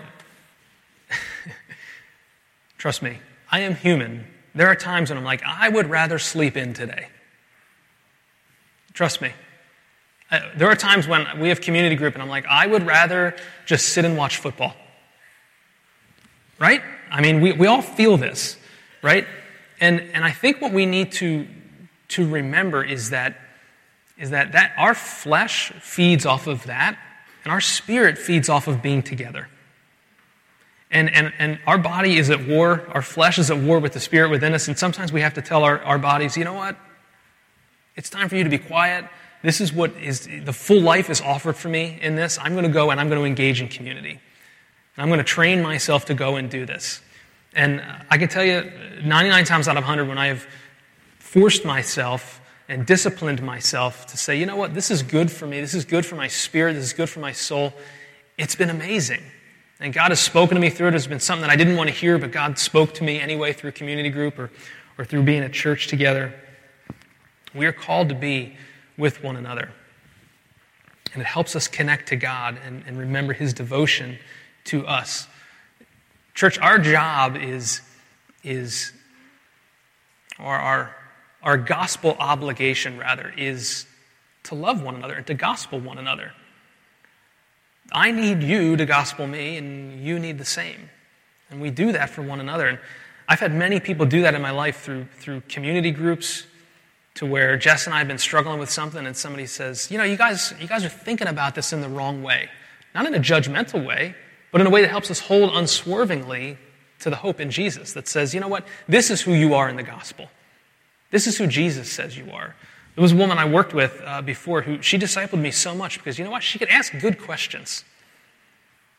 trust 2.78 3.00
me, 3.00 3.20
I 3.48 3.60
am 3.60 3.76
human. 3.76 4.26
There 4.56 4.66
are 4.66 4.74
times 4.74 5.10
when 5.10 5.18
I'm 5.18 5.24
like, 5.24 5.44
I 5.46 5.68
would 5.68 5.88
rather 5.88 6.18
sleep 6.18 6.56
in 6.56 6.74
today. 6.74 7.10
Trust 8.94 9.20
me. 9.20 9.32
There 10.56 10.68
are 10.68 10.76
times 10.76 11.06
when 11.06 11.26
we 11.38 11.50
have 11.50 11.60
community 11.60 11.96
group 11.96 12.14
and 12.14 12.22
I'm 12.22 12.28
like, 12.28 12.46
I 12.46 12.66
would 12.66 12.86
rather 12.86 13.36
just 13.66 13.90
sit 13.90 14.04
and 14.04 14.16
watch 14.16 14.38
football. 14.38 14.74
Right? 16.58 16.82
I 17.10 17.20
mean, 17.20 17.40
we, 17.40 17.52
we 17.52 17.66
all 17.66 17.82
feel 17.82 18.16
this, 18.16 18.56
right? 19.02 19.26
And, 19.80 20.00
and 20.00 20.24
I 20.24 20.30
think 20.30 20.60
what 20.60 20.72
we 20.72 20.86
need 20.86 21.12
to, 21.12 21.46
to 22.08 22.28
remember 22.28 22.82
is 22.82 23.10
that, 23.10 23.36
is 24.16 24.30
that, 24.30 24.52
that 24.52 24.72
our 24.78 24.94
flesh 24.94 25.72
feeds 25.72 26.24
off 26.24 26.46
of 26.46 26.64
that, 26.64 26.96
and 27.42 27.52
our 27.52 27.60
spirit 27.60 28.16
feeds 28.16 28.48
off 28.48 28.68
of 28.68 28.80
being 28.80 29.02
together. 29.02 29.48
And, 30.90 31.12
and, 31.12 31.32
and 31.38 31.58
our 31.66 31.76
body 31.76 32.16
is 32.16 32.30
at 32.30 32.46
war, 32.46 32.88
our 32.92 33.02
flesh 33.02 33.38
is 33.38 33.50
at 33.50 33.58
war 33.58 33.80
with 33.80 33.92
the 33.92 34.00
spirit 34.00 34.30
within 34.30 34.54
us, 34.54 34.68
and 34.68 34.78
sometimes 34.78 35.12
we 35.12 35.20
have 35.20 35.34
to 35.34 35.42
tell 35.42 35.64
our, 35.64 35.82
our 35.82 35.98
bodies, 35.98 36.36
you 36.36 36.44
know 36.44 36.54
what? 36.54 36.76
It's 37.96 38.10
time 38.10 38.28
for 38.28 38.36
you 38.36 38.44
to 38.44 38.50
be 38.50 38.58
quiet. 38.58 39.06
This 39.42 39.60
is 39.60 39.72
what 39.72 39.92
is 39.96 40.28
the 40.44 40.52
full 40.52 40.80
life 40.80 41.10
is 41.10 41.20
offered 41.20 41.56
for 41.56 41.68
me 41.68 41.98
in 42.00 42.16
this. 42.16 42.38
I'm 42.40 42.52
going 42.52 42.64
to 42.64 42.70
go 42.70 42.90
and 42.90 43.00
I'm 43.00 43.08
going 43.08 43.20
to 43.20 43.26
engage 43.26 43.60
in 43.60 43.68
community. 43.68 44.10
And 44.10 45.02
I'm 45.02 45.08
going 45.08 45.18
to 45.18 45.24
train 45.24 45.62
myself 45.62 46.06
to 46.06 46.14
go 46.14 46.36
and 46.36 46.50
do 46.50 46.66
this. 46.66 47.00
And 47.54 47.84
I 48.10 48.18
can 48.18 48.28
tell 48.28 48.44
you 48.44 48.70
99 49.04 49.44
times 49.44 49.68
out 49.68 49.76
of 49.76 49.84
100 49.84 50.08
when 50.08 50.18
I 50.18 50.26
have 50.26 50.46
forced 51.18 51.64
myself 51.64 52.40
and 52.68 52.86
disciplined 52.86 53.42
myself 53.42 54.06
to 54.06 54.16
say, 54.16 54.38
you 54.38 54.46
know 54.46 54.56
what, 54.56 54.74
this 54.74 54.90
is 54.90 55.02
good 55.02 55.30
for 55.30 55.46
me, 55.46 55.60
this 55.60 55.74
is 55.74 55.84
good 55.84 56.06
for 56.06 56.16
my 56.16 56.28
spirit, 56.28 56.72
this 56.72 56.84
is 56.84 56.92
good 56.92 57.10
for 57.10 57.20
my 57.20 57.32
soul, 57.32 57.74
it's 58.38 58.54
been 58.54 58.70
amazing. 58.70 59.22
And 59.80 59.92
God 59.92 60.10
has 60.10 60.20
spoken 60.20 60.54
to 60.54 60.60
me 60.60 60.70
through 60.70 60.88
it. 60.88 60.94
It's 60.94 61.06
been 61.06 61.20
something 61.20 61.42
that 61.42 61.50
I 61.50 61.56
didn't 61.56 61.76
want 61.76 61.90
to 61.90 61.94
hear, 61.94 62.16
but 62.16 62.30
God 62.30 62.58
spoke 62.58 62.94
to 62.94 63.04
me 63.04 63.20
anyway 63.20 63.52
through 63.52 63.72
community 63.72 64.08
group 64.08 64.38
or, 64.38 64.50
or 64.96 65.04
through 65.04 65.24
being 65.24 65.42
at 65.42 65.52
church 65.52 65.88
together. 65.88 66.32
We 67.54 67.66
are 67.66 67.72
called 67.72 68.08
to 68.08 68.14
be 68.14 68.56
with 68.96 69.22
one 69.22 69.36
another. 69.36 69.70
And 71.12 71.22
it 71.22 71.26
helps 71.26 71.54
us 71.54 71.68
connect 71.68 72.08
to 72.08 72.16
God 72.16 72.58
and, 72.64 72.82
and 72.86 72.98
remember 72.98 73.32
His 73.32 73.52
devotion 73.52 74.18
to 74.64 74.86
us. 74.86 75.28
Church, 76.34 76.58
our 76.58 76.78
job 76.78 77.36
is, 77.36 77.80
is 78.42 78.92
or 80.38 80.56
our, 80.56 80.96
our 81.42 81.56
gospel 81.56 82.16
obligation, 82.18 82.98
rather, 82.98 83.32
is 83.36 83.86
to 84.44 84.54
love 84.54 84.82
one 84.82 84.96
another 84.96 85.14
and 85.14 85.26
to 85.26 85.34
gospel 85.34 85.78
one 85.78 85.98
another. 85.98 86.32
I 87.92 88.10
need 88.10 88.42
you 88.42 88.76
to 88.76 88.86
gospel 88.86 89.26
me, 89.26 89.56
and 89.56 90.02
you 90.04 90.18
need 90.18 90.38
the 90.38 90.44
same. 90.44 90.90
And 91.50 91.60
we 91.60 91.70
do 91.70 91.92
that 91.92 92.10
for 92.10 92.22
one 92.22 92.40
another. 92.40 92.66
And 92.66 92.78
I've 93.28 93.40
had 93.40 93.54
many 93.54 93.78
people 93.78 94.06
do 94.06 94.22
that 94.22 94.34
in 94.34 94.42
my 94.42 94.50
life 94.50 94.80
through, 94.80 95.06
through 95.18 95.42
community 95.48 95.90
groups, 95.90 96.46
to 97.14 97.26
where 97.26 97.56
Jess 97.56 97.86
and 97.86 97.94
I 97.94 97.98
have 97.98 98.08
been 98.08 98.18
struggling 98.18 98.58
with 98.58 98.70
something, 98.70 99.06
and 99.06 99.16
somebody 99.16 99.46
says, 99.46 99.90
You 99.90 99.98
know, 99.98 100.04
you 100.04 100.16
guys, 100.16 100.52
you 100.60 100.66
guys 100.66 100.84
are 100.84 100.88
thinking 100.88 101.28
about 101.28 101.54
this 101.54 101.72
in 101.72 101.80
the 101.80 101.88
wrong 101.88 102.22
way. 102.22 102.48
Not 102.94 103.06
in 103.06 103.14
a 103.14 103.20
judgmental 103.20 103.84
way, 103.84 104.14
but 104.52 104.60
in 104.60 104.66
a 104.66 104.70
way 104.70 104.82
that 104.82 104.90
helps 104.90 105.10
us 105.10 105.20
hold 105.20 105.54
unswervingly 105.54 106.58
to 107.00 107.10
the 107.10 107.16
hope 107.16 107.40
in 107.40 107.50
Jesus 107.50 107.92
that 107.92 108.08
says, 108.08 108.34
you 108.34 108.40
know 108.40 108.48
what? 108.48 108.66
This 108.88 109.10
is 109.10 109.20
who 109.20 109.32
you 109.32 109.54
are 109.54 109.68
in 109.68 109.76
the 109.76 109.82
gospel. 109.82 110.28
This 111.10 111.26
is 111.26 111.36
who 111.38 111.46
Jesus 111.46 111.90
says 111.90 112.16
you 112.16 112.30
are. 112.30 112.54
There 112.94 113.02
was 113.02 113.12
a 113.12 113.16
woman 113.16 113.38
I 113.38 113.44
worked 113.44 113.74
with 113.74 114.00
uh, 114.04 114.22
before 114.22 114.62
who 114.62 114.80
she 114.80 114.98
discipled 114.98 115.40
me 115.40 115.50
so 115.50 115.74
much 115.74 115.98
because 115.98 116.18
you 116.18 116.24
know 116.24 116.30
what? 116.30 116.42
She 116.42 116.58
could 116.58 116.68
ask 116.68 116.96
good 117.00 117.20
questions. 117.20 117.84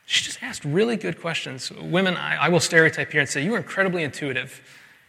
She 0.05 0.23
just 0.23 0.43
asked 0.43 0.63
really 0.65 0.97
good 0.97 1.19
questions. 1.19 1.71
Women, 1.71 2.15
I, 2.15 2.35
I 2.35 2.49
will 2.49 2.59
stereotype 2.59 3.11
here 3.11 3.21
and 3.21 3.29
say, 3.29 3.43
you 3.43 3.53
are 3.55 3.57
incredibly 3.57 4.03
intuitive. 4.03 4.61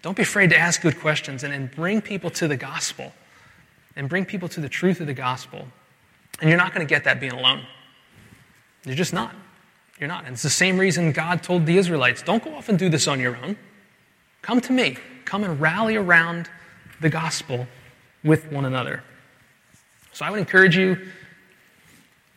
Don't 0.03 0.17
be 0.17 0.23
afraid 0.23 0.51
to 0.51 0.59
ask 0.59 0.81
good 0.81 0.99
questions 1.01 1.43
and, 1.43 1.53
and 1.53 1.71
bring 1.71 2.01
people 2.01 2.31
to 2.31 2.47
the 2.47 2.57
gospel 2.57 3.13
and 3.97 4.09
bring 4.09 4.25
people 4.25 4.49
to 4.51 4.61
the 4.61 4.69
truth 4.69 5.01
of 5.01 5.07
the 5.07 5.15
gospel. 5.15 5.67
And 6.41 6.51
you're 6.51 6.59
not 6.59 6.75
going 6.75 6.87
to 6.87 6.89
get 6.89 7.05
that 7.05 7.19
being 7.19 7.33
alone. 7.33 7.63
You're 8.85 8.95
just 8.95 9.15
not. 9.15 9.35
You're 9.99 10.09
not. 10.09 10.25
And 10.25 10.35
it's 10.35 10.43
the 10.43 10.51
same 10.51 10.79
reason 10.79 11.13
God 11.13 11.43
told 11.43 11.67
the 11.67 11.79
Israelites 11.79 12.23
don't 12.23 12.45
go 12.45 12.55
off 12.55 12.69
and 12.69 12.79
do 12.79 12.89
this 12.89 13.09
on 13.09 13.19
your 13.19 13.37
own. 13.37 13.57
Come 14.43 14.61
to 14.61 14.73
me. 14.73 14.99
Come 15.25 15.43
and 15.43 15.61
rally 15.61 15.97
around 15.97 16.49
the 17.01 17.09
gospel 17.09 17.67
with 18.23 18.53
one 18.53 18.65
another. 18.65 19.03
So 20.13 20.25
I 20.25 20.31
would 20.31 20.39
encourage 20.39 20.77
you 20.77 21.09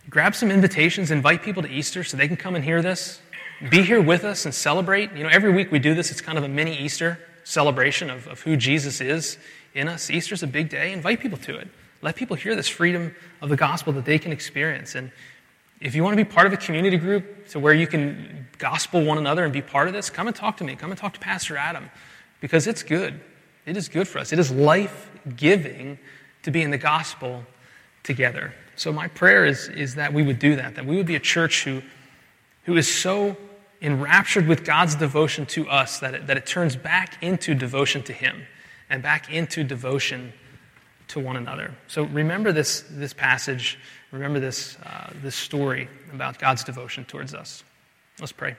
grab 0.10 0.34
some 0.34 0.50
invitations, 0.50 1.12
invite 1.12 1.44
people 1.44 1.62
to 1.62 1.70
Easter 1.70 2.04
so 2.04 2.18
they 2.18 2.28
can 2.28 2.38
come 2.38 2.56
and 2.56 2.64
hear 2.64 2.82
this. 2.82 3.22
Be 3.70 3.84
here 3.84 4.02
with 4.02 4.24
us 4.24 4.46
and 4.46 4.54
celebrate. 4.54 5.12
You 5.14 5.24
know, 5.24 5.30
every 5.30 5.52
week 5.52 5.72
we 5.72 5.80
do 5.80 5.94
this, 5.94 6.10
it's 6.10 6.22
kind 6.22 6.38
of 6.38 6.44
a 6.44 6.48
mini 6.48 6.78
Easter 6.80 7.20
celebration 7.50 8.12
of, 8.12 8.28
of 8.28 8.42
who 8.42 8.56
Jesus 8.56 9.02
is 9.02 9.38
in 9.74 9.88
us. 9.88 10.12
Easter's 10.12 10.44
a 10.44 10.48
big 10.48 10.70
day. 10.70 10.94
Invite 10.94 11.20
people 11.20 11.38
to 11.40 11.58
it. 11.58 11.68
Let 12.02 12.16
people 12.16 12.36
hear 12.36 12.56
this 12.56 12.68
freedom 12.68 13.16
of 13.42 13.50
the 13.50 13.56
gospel 13.56 13.92
that 13.94 14.06
they 14.06 14.20
can 14.20 14.32
experience. 14.32 14.94
And 14.94 15.12
if 15.82 15.96
you 15.96 16.04
want 16.04 16.18
to 16.18 16.24
be 16.24 16.30
part 16.30 16.46
of 16.46 16.54
a 16.54 16.58
community 16.58 16.98
group 16.98 17.48
to 17.50 17.60
where 17.60 17.74
you 17.74 17.88
can 17.88 18.48
gospel 18.60 19.04
one 19.04 19.18
another 19.18 19.44
and 19.44 19.52
be 19.52 19.64
part 19.64 19.88
of 19.88 19.94
this, 19.94 20.10
come 20.12 20.28
and 20.28 20.36
talk 20.36 20.58
to 20.58 20.64
me. 20.64 20.76
Come 20.76 20.92
and 20.92 21.00
talk 21.00 21.14
to 21.16 21.20
Pastor 21.20 21.58
Adam 21.58 21.90
because 22.40 22.68
it's 22.68 22.84
good. 22.84 23.20
It 23.66 23.76
is 23.76 23.90
good 23.90 24.08
for 24.08 24.20
us. 24.20 24.32
It 24.32 24.38
is 24.38 24.52
life 24.52 25.10
giving 25.36 25.98
to 26.44 26.52
be 26.52 26.62
in 26.62 26.70
the 26.70 26.78
gospel 26.78 27.44
together. 28.04 28.54
So, 28.76 28.94
my 28.94 29.08
prayer 29.08 29.46
is, 29.46 29.68
is 29.70 29.96
that 29.96 30.14
we 30.14 30.24
would 30.24 30.40
do 30.40 30.56
that, 30.56 30.76
that 30.76 30.86
we 30.86 30.96
would 30.96 31.06
be 31.06 31.16
a 31.16 31.20
church 31.20 31.64
who, 31.64 31.82
who 32.64 32.78
is 32.78 32.88
so 32.88 33.36
enraptured 33.82 34.48
with 34.48 34.66
God's 34.66 34.96
devotion 34.96 35.46
to 35.48 35.70
us 35.70 36.00
that 36.00 36.14
it, 36.14 36.28
that 36.28 36.38
it 36.38 36.46
turns 36.46 36.76
back 36.76 37.22
into 37.22 37.56
devotion 37.56 38.04
to 38.04 38.14
Him 38.14 38.44
and 38.90 39.02
back 39.02 39.32
into 39.32 39.64
devotion 39.64 40.34
to 41.10 41.20
one 41.20 41.36
another. 41.36 41.74
So, 41.88 42.04
remember 42.04 42.52
this, 42.52 42.84
this 42.90 43.14
passage 43.14 43.80
Remember 44.12 44.40
this, 44.40 44.78
uh, 44.84 45.12
this 45.22 45.36
story 45.36 45.88
about 46.12 46.40
God's 46.40 46.64
devotion 46.64 47.06
towards 47.06 47.34
us. 47.34 47.64
Let's 48.20 48.32
pray. 48.32 48.56